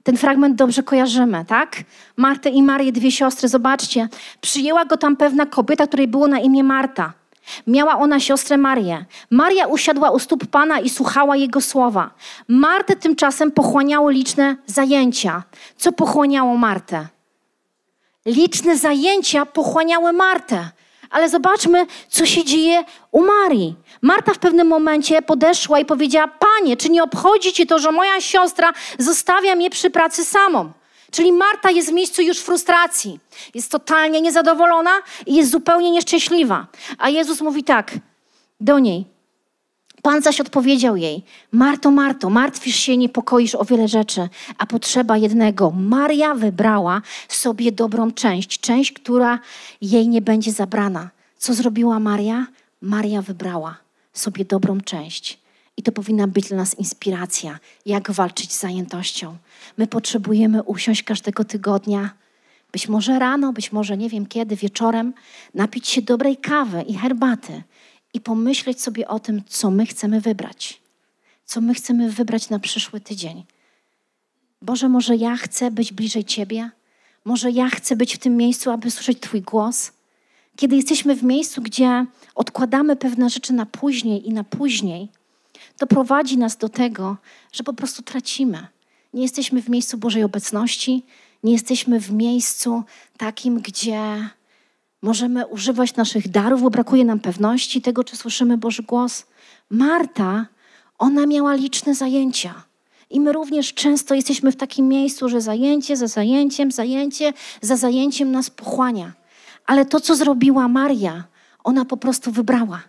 Ten 0.03 0.17
fragment 0.17 0.55
dobrze 0.55 0.83
kojarzymy, 0.83 1.45
tak? 1.45 1.83
Martę 2.17 2.49
i 2.49 2.63
Marię, 2.63 2.91
dwie 2.91 3.11
siostry, 3.11 3.47
zobaczcie. 3.47 4.09
Przyjęła 4.41 4.85
go 4.85 4.97
tam 4.97 5.17
pewna 5.17 5.45
kobieta, 5.45 5.87
której 5.87 6.07
było 6.07 6.27
na 6.27 6.39
imię 6.39 6.63
Marta. 6.63 7.13
Miała 7.67 7.97
ona 7.97 8.19
siostrę 8.19 8.57
Marię. 8.57 9.05
Maria 9.29 9.67
usiadła 9.67 10.11
u 10.11 10.19
stóp 10.19 10.47
Pana 10.47 10.79
i 10.79 10.89
słuchała 10.89 11.35
Jego 11.35 11.61
słowa. 11.61 12.09
Martę 12.47 12.95
tymczasem 12.95 13.51
pochłaniało 13.51 14.09
liczne 14.09 14.55
zajęcia. 14.65 15.43
Co 15.77 15.91
pochłaniało 15.91 16.57
Martę? 16.57 17.07
Liczne 18.25 18.77
zajęcia 18.77 19.45
pochłaniały 19.45 20.13
Martę. 20.13 20.69
Ale 21.09 21.29
zobaczmy, 21.29 21.85
co 22.09 22.25
się 22.25 22.43
dzieje 22.43 22.83
u 23.11 23.21
Marii. 23.21 23.75
Marta 24.01 24.33
w 24.33 24.39
pewnym 24.39 24.67
momencie 24.67 25.21
podeszła 25.21 25.79
i 25.79 25.85
powiedziała: 25.85 26.27
Panie, 26.27 26.77
czy 26.77 26.89
nie 26.89 27.03
obchodzi 27.03 27.53
cię 27.53 27.65
to, 27.65 27.79
że 27.79 27.91
moja 27.91 28.21
siostra 28.21 28.73
zostawia 28.99 29.55
mnie 29.55 29.69
przy 29.69 29.89
pracy 29.89 30.25
samą? 30.25 30.71
Czyli 31.11 31.31
Marta 31.31 31.71
jest 31.71 31.89
w 31.89 31.93
miejscu 31.93 32.21
już 32.21 32.39
frustracji. 32.39 33.19
Jest 33.53 33.71
totalnie 33.71 34.21
niezadowolona 34.21 34.91
i 35.25 35.35
jest 35.35 35.51
zupełnie 35.51 35.91
nieszczęśliwa. 35.91 36.67
A 36.97 37.09
Jezus 37.09 37.41
mówi 37.41 37.63
tak 37.63 37.91
do 38.59 38.79
niej: 38.79 39.05
Pan 40.01 40.21
zaś 40.21 40.41
odpowiedział 40.41 40.95
jej: 40.95 41.23
Marto, 41.51 41.91
Marto, 41.91 42.29
martwisz 42.29 42.75
się 42.75 42.97
niepokoisz 42.97 43.55
o 43.55 43.65
wiele 43.65 43.87
rzeczy, 43.87 44.29
a 44.57 44.65
potrzeba 44.65 45.17
jednego. 45.17 45.71
Maria 45.71 46.35
wybrała 46.35 47.01
sobie 47.27 47.71
dobrą 47.71 48.11
część, 48.11 48.59
część, 48.59 48.91
która 48.91 49.39
jej 49.81 50.07
nie 50.07 50.21
będzie 50.21 50.51
zabrana. 50.51 51.09
Co 51.37 51.53
zrobiła 51.53 51.99
Maria? 51.99 52.47
Maria 52.81 53.21
wybrała 53.21 53.77
sobie 54.13 54.45
dobrą 54.45 54.81
część. 54.81 55.39
I 55.77 55.83
to 55.83 55.91
powinna 55.91 56.27
być 56.27 56.47
dla 56.47 56.57
nas 56.57 56.79
inspiracja, 56.79 57.59
jak 57.85 58.11
walczyć 58.11 58.53
z 58.53 58.59
zajętością. 58.59 59.37
My 59.77 59.87
potrzebujemy 59.87 60.63
usiąść 60.63 61.03
każdego 61.03 61.43
tygodnia, 61.43 62.09
być 62.71 62.87
może 62.87 63.19
rano, 63.19 63.53
być 63.53 63.71
może 63.71 63.97
nie 63.97 64.09
wiem 64.09 64.25
kiedy, 64.25 64.55
wieczorem, 64.55 65.13
napić 65.53 65.87
się 65.87 66.01
dobrej 66.01 66.37
kawy 66.37 66.81
i 66.81 66.93
herbaty 66.93 67.63
i 68.13 68.21
pomyśleć 68.21 68.81
sobie 68.81 69.07
o 69.07 69.19
tym, 69.19 69.41
co 69.47 69.71
my 69.71 69.85
chcemy 69.85 70.21
wybrać. 70.21 70.81
Co 71.45 71.61
my 71.61 71.73
chcemy 71.73 72.11
wybrać 72.11 72.49
na 72.49 72.59
przyszły 72.59 73.01
tydzień. 73.01 73.43
Boże, 74.61 74.89
może 74.89 75.15
ja 75.15 75.35
chcę 75.35 75.71
być 75.71 75.93
bliżej 75.93 76.23
Ciebie? 76.23 76.69
Może 77.25 77.51
ja 77.51 77.69
chcę 77.69 77.95
być 77.95 78.15
w 78.15 78.17
tym 78.17 78.37
miejscu, 78.37 78.71
aby 78.71 78.91
słyszeć 78.91 79.19
Twój 79.19 79.41
głos? 79.41 79.91
Kiedy 80.55 80.75
jesteśmy 80.75 81.15
w 81.15 81.23
miejscu, 81.23 81.61
gdzie 81.61 82.05
odkładamy 82.35 82.95
pewne 82.95 83.29
rzeczy 83.29 83.53
na 83.53 83.65
później 83.65 84.27
i 84.27 84.33
na 84.33 84.43
później, 84.43 85.09
to 85.77 85.87
prowadzi 85.87 86.37
nas 86.37 86.57
do 86.57 86.69
tego, 86.69 87.17
że 87.51 87.63
po 87.63 87.73
prostu 87.73 88.03
tracimy. 88.03 88.67
Nie 89.15 89.21
jesteśmy 89.21 89.61
w 89.61 89.69
miejscu 89.69 89.97
Bożej 89.97 90.23
obecności, 90.23 91.05
nie 91.43 91.53
jesteśmy 91.53 91.99
w 91.99 92.11
miejscu 92.11 92.83
takim, 93.17 93.59
gdzie 93.59 94.29
możemy 95.01 95.47
używać 95.47 95.95
naszych 95.95 96.29
darów, 96.29 96.61
bo 96.61 96.69
brakuje 96.69 97.05
nam 97.05 97.19
pewności 97.19 97.81
tego, 97.81 98.03
czy 98.03 98.17
słyszymy 98.17 98.57
Boży 98.57 98.83
głos. 98.83 99.25
Marta, 99.69 100.45
ona 100.97 101.25
miała 101.25 101.53
liczne 101.53 101.95
zajęcia. 101.95 102.63
I 103.09 103.19
my 103.19 103.33
również 103.33 103.73
często 103.73 104.15
jesteśmy 104.15 104.51
w 104.51 104.55
takim 104.55 104.87
miejscu, 104.87 105.29
że 105.29 105.41
zajęcie 105.41 105.97
za 105.97 106.07
zajęciem, 106.07 106.71
zajęcie 106.71 107.33
za 107.61 107.77
zajęciem 107.77 108.31
nas 108.31 108.49
pochłania. 108.49 109.13
Ale 109.65 109.85
to, 109.85 109.99
co 109.99 110.15
zrobiła 110.15 110.67
Maria, 110.67 111.23
ona 111.63 111.85
po 111.85 111.97
prostu 111.97 112.31
wybrała. 112.31 112.81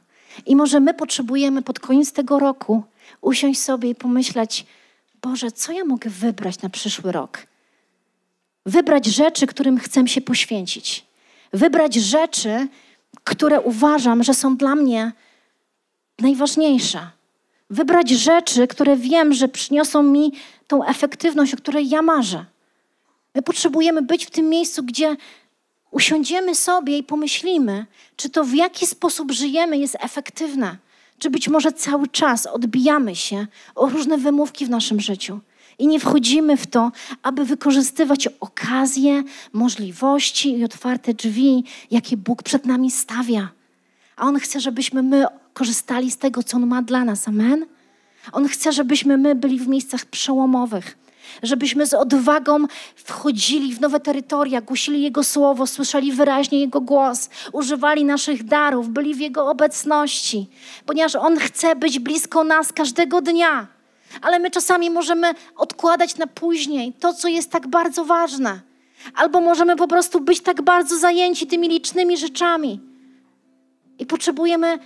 I 0.46 0.56
może 0.56 0.80
my 0.80 0.94
potrzebujemy 0.94 1.62
pod 1.62 1.80
koniec 1.80 2.12
tego 2.12 2.38
roku 2.38 2.82
usiąść 3.20 3.60
sobie 3.60 3.90
i 3.90 3.94
pomyśleć, 3.94 4.66
Boże, 5.30 5.52
co 5.52 5.72
ja 5.72 5.84
mogę 5.84 6.10
wybrać 6.10 6.62
na 6.62 6.68
przyszły 6.68 7.12
rok? 7.12 7.46
Wybrać 8.66 9.06
rzeczy, 9.06 9.46
którym 9.46 9.78
chcę 9.78 10.08
się 10.08 10.20
poświęcić. 10.20 11.06
Wybrać 11.52 11.94
rzeczy, 11.94 12.68
które 13.24 13.60
uważam, 13.60 14.22
że 14.22 14.34
są 14.34 14.56
dla 14.56 14.74
mnie 14.74 15.12
najważniejsze. 16.18 17.10
Wybrać 17.70 18.10
rzeczy, 18.10 18.66
które 18.66 18.96
wiem, 18.96 19.32
że 19.32 19.48
przyniosą 19.48 20.02
mi 20.02 20.32
tą 20.66 20.84
efektywność, 20.84 21.54
o 21.54 21.56
której 21.56 21.88
ja 21.88 22.02
marzę. 22.02 22.44
My 23.34 23.42
potrzebujemy 23.42 24.02
być 24.02 24.26
w 24.26 24.30
tym 24.30 24.48
miejscu, 24.48 24.82
gdzie 24.82 25.16
usiądziemy 25.90 26.54
sobie 26.54 26.98
i 26.98 27.02
pomyślimy, 27.02 27.86
czy 28.16 28.30
to 28.30 28.44
w 28.44 28.54
jaki 28.54 28.86
sposób 28.86 29.32
żyjemy 29.32 29.78
jest 29.78 29.96
efektywne, 30.00 30.76
czy 31.18 31.30
być 31.30 31.48
może 31.48 31.72
cały 31.72 32.08
czas 32.08 32.46
odbijamy 32.46 33.16
się 33.16 33.46
o 33.74 33.88
różne 33.88 34.18
wymówki 34.18 34.66
w 34.66 34.70
naszym 34.70 35.00
życiu 35.00 35.40
i 35.78 35.86
nie 35.86 36.00
wchodzimy 36.00 36.56
w 36.56 36.66
to, 36.66 36.92
aby 37.22 37.44
wykorzystywać 37.44 38.28
okazje, 38.40 39.22
możliwości 39.52 40.58
i 40.58 40.64
otwarte 40.64 41.14
drzwi, 41.14 41.64
jakie 41.90 42.16
Bóg 42.16 42.42
przed 42.42 42.66
nami 42.66 42.90
stawia. 42.90 43.48
A 44.16 44.26
On 44.26 44.38
chce, 44.38 44.60
żebyśmy 44.60 45.02
my 45.02 45.26
korzystali 45.54 46.10
z 46.10 46.18
tego, 46.18 46.42
co 46.42 46.56
On 46.56 46.66
ma 46.66 46.82
dla 46.82 47.04
nas. 47.04 47.28
Amen? 47.28 47.66
On 48.32 48.48
chce, 48.48 48.72
żebyśmy 48.72 49.18
my 49.18 49.34
byli 49.34 49.58
w 49.58 49.68
miejscach 49.68 50.04
przełomowych 50.04 51.05
żebyśmy 51.42 51.86
z 51.86 51.94
odwagą 51.94 52.66
wchodzili 52.94 53.74
w 53.74 53.80
nowe 53.80 54.00
terytoria, 54.00 54.60
głosili 54.60 55.02
Jego 55.02 55.24
słowo, 55.24 55.66
słyszeli 55.66 56.12
wyraźnie 56.12 56.60
Jego 56.60 56.80
głos, 56.80 57.30
używali 57.52 58.04
naszych 58.04 58.44
darów, 58.44 58.88
byli 58.88 59.14
w 59.14 59.20
Jego 59.20 59.50
obecności, 59.50 60.46
ponieważ 60.86 61.16
On 61.16 61.38
chce 61.38 61.76
być 61.76 61.98
blisko 61.98 62.44
nas 62.44 62.72
każdego 62.72 63.20
dnia. 63.20 63.66
Ale 64.22 64.38
my 64.38 64.50
czasami 64.50 64.90
możemy 64.90 65.34
odkładać 65.56 66.16
na 66.16 66.26
później 66.26 66.92
to, 66.92 67.14
co 67.14 67.28
jest 67.28 67.50
tak 67.50 67.66
bardzo 67.66 68.04
ważne. 68.04 68.60
Albo 69.14 69.40
możemy 69.40 69.76
po 69.76 69.88
prostu 69.88 70.20
być 70.20 70.40
tak 70.40 70.62
bardzo 70.62 70.98
zajęci 70.98 71.46
tymi 71.46 71.68
licznymi 71.68 72.16
rzeczami. 72.16 72.80
I 73.98 74.06
potrzebujemy 74.06 74.78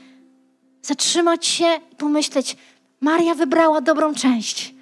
zatrzymać 0.83 1.46
się 1.46 1.81
i 1.92 1.96
pomyśleć: 1.96 2.57
Maria 3.00 3.35
wybrała 3.35 3.81
dobrą 3.81 4.14
część. 4.14 4.74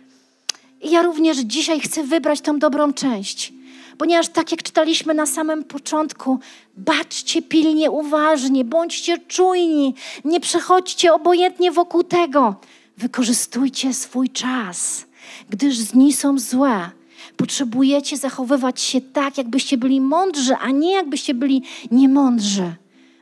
I 0.83 0.91
ja 0.91 1.03
również 1.03 1.38
dzisiaj 1.38 1.81
chcę 1.81 2.05
wybrać 2.05 2.41
tą 2.41 2.59
dobrą 2.59 2.93
część. 2.93 3.53
Ponieważ 3.99 4.29
tak 4.29 4.51
jak 4.51 4.62
czytaliśmy 4.62 5.14
na 5.14 5.27
samym 5.27 5.64
początku, 5.64 6.38
baczcie 6.77 7.43
pilnie, 7.43 7.91
uważnie, 7.91 8.64
bądźcie 8.64 9.19
czujni, 9.19 9.95
nie 10.24 10.41
przechodźcie 10.41 11.12
obojętnie 11.14 11.72
wokół 11.72 12.05
tego. 12.05 12.55
Wykorzystujcie 12.99 13.95
swój 13.95 14.31
czas, 14.31 15.07
gdyż 15.51 15.79
dni 15.79 16.12
są 16.12 16.39
złe. 16.39 16.91
Potrzebujecie 17.37 18.16
zachowywać 18.16 18.81
się 18.81 19.01
tak, 19.01 19.39
jakbyście 19.39 19.76
byli 19.76 20.01
mądrzy, 20.01 20.57
a 20.57 20.70
nie 20.70 20.93
jakbyście 20.93 21.35
byli 21.35 21.62
niemądrzy. 21.91 22.74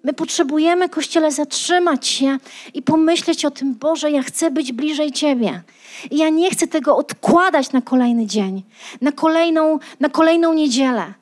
My 0.07 0.13
potrzebujemy, 0.13 0.89
Kościele, 0.89 1.33
zatrzymać 1.33 2.07
się 2.07 2.39
i 2.75 2.83
pomyśleć 2.83 3.45
o 3.45 3.51
tym, 3.51 3.75
Boże, 3.75 4.11
ja 4.11 4.23
chcę 4.23 4.51
być 4.51 4.73
bliżej 4.73 5.13
Ciebie. 5.13 5.63
I 6.11 6.17
ja 6.17 6.29
nie 6.29 6.51
chcę 6.51 6.67
tego 6.67 6.97
odkładać 6.97 7.73
na 7.73 7.83
kolejny 7.83 8.27
dzień, 8.27 8.63
na 9.01 9.13
kolejną, 9.13 9.79
na 10.01 10.09
kolejną 10.09 10.53
niedzielę. 10.53 11.15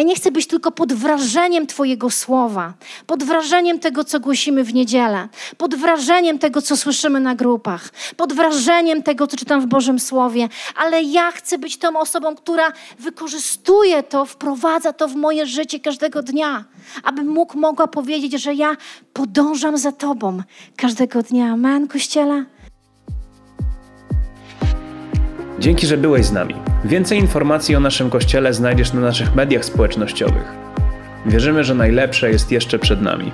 Ja 0.00 0.04
nie 0.04 0.14
chcę 0.14 0.30
być 0.30 0.46
tylko 0.46 0.70
pod 0.70 0.92
wrażeniem 0.92 1.66
Twojego 1.66 2.10
słowa, 2.10 2.72
pod 3.06 3.24
wrażeniem 3.24 3.78
tego, 3.78 4.04
co 4.04 4.20
głosimy 4.20 4.64
w 4.64 4.74
niedzielę, 4.74 5.28
pod 5.56 5.74
wrażeniem 5.74 6.38
tego, 6.38 6.62
co 6.62 6.76
słyszymy 6.76 7.20
na 7.20 7.34
grupach, 7.34 7.88
pod 8.16 8.32
wrażeniem 8.32 9.02
tego, 9.02 9.26
co 9.26 9.36
czytam 9.36 9.60
w 9.60 9.66
Bożym 9.66 9.98
Słowie, 9.98 10.48
ale 10.76 11.02
ja 11.02 11.32
chcę 11.32 11.58
być 11.58 11.78
tą 11.78 11.98
osobą, 11.98 12.34
która 12.36 12.72
wykorzystuje 12.98 14.02
to, 14.02 14.24
wprowadza 14.24 14.92
to 14.92 15.08
w 15.08 15.16
moje 15.16 15.46
życie 15.46 15.80
każdego 15.80 16.22
dnia, 16.22 16.64
abym 17.02 17.28
mógł, 17.28 17.58
mogła 17.58 17.86
powiedzieć, 17.86 18.42
że 18.42 18.54
ja 18.54 18.76
podążam 19.12 19.78
za 19.78 19.92
Tobą 19.92 20.42
każdego 20.76 21.22
dnia. 21.22 21.52
Amen, 21.52 21.88
Kościele? 21.88 22.44
Dzięki, 25.60 25.86
że 25.86 25.96
byłeś 25.96 26.26
z 26.26 26.32
nami. 26.32 26.54
Więcej 26.84 27.18
informacji 27.18 27.76
o 27.76 27.80
naszym 27.80 28.10
kościele 28.10 28.54
znajdziesz 28.54 28.92
na 28.92 29.00
naszych 29.00 29.34
mediach 29.34 29.64
społecznościowych. 29.64 30.54
Wierzymy, 31.26 31.64
że 31.64 31.74
najlepsze 31.74 32.30
jest 32.30 32.52
jeszcze 32.52 32.78
przed 32.78 33.02
nami. 33.02 33.32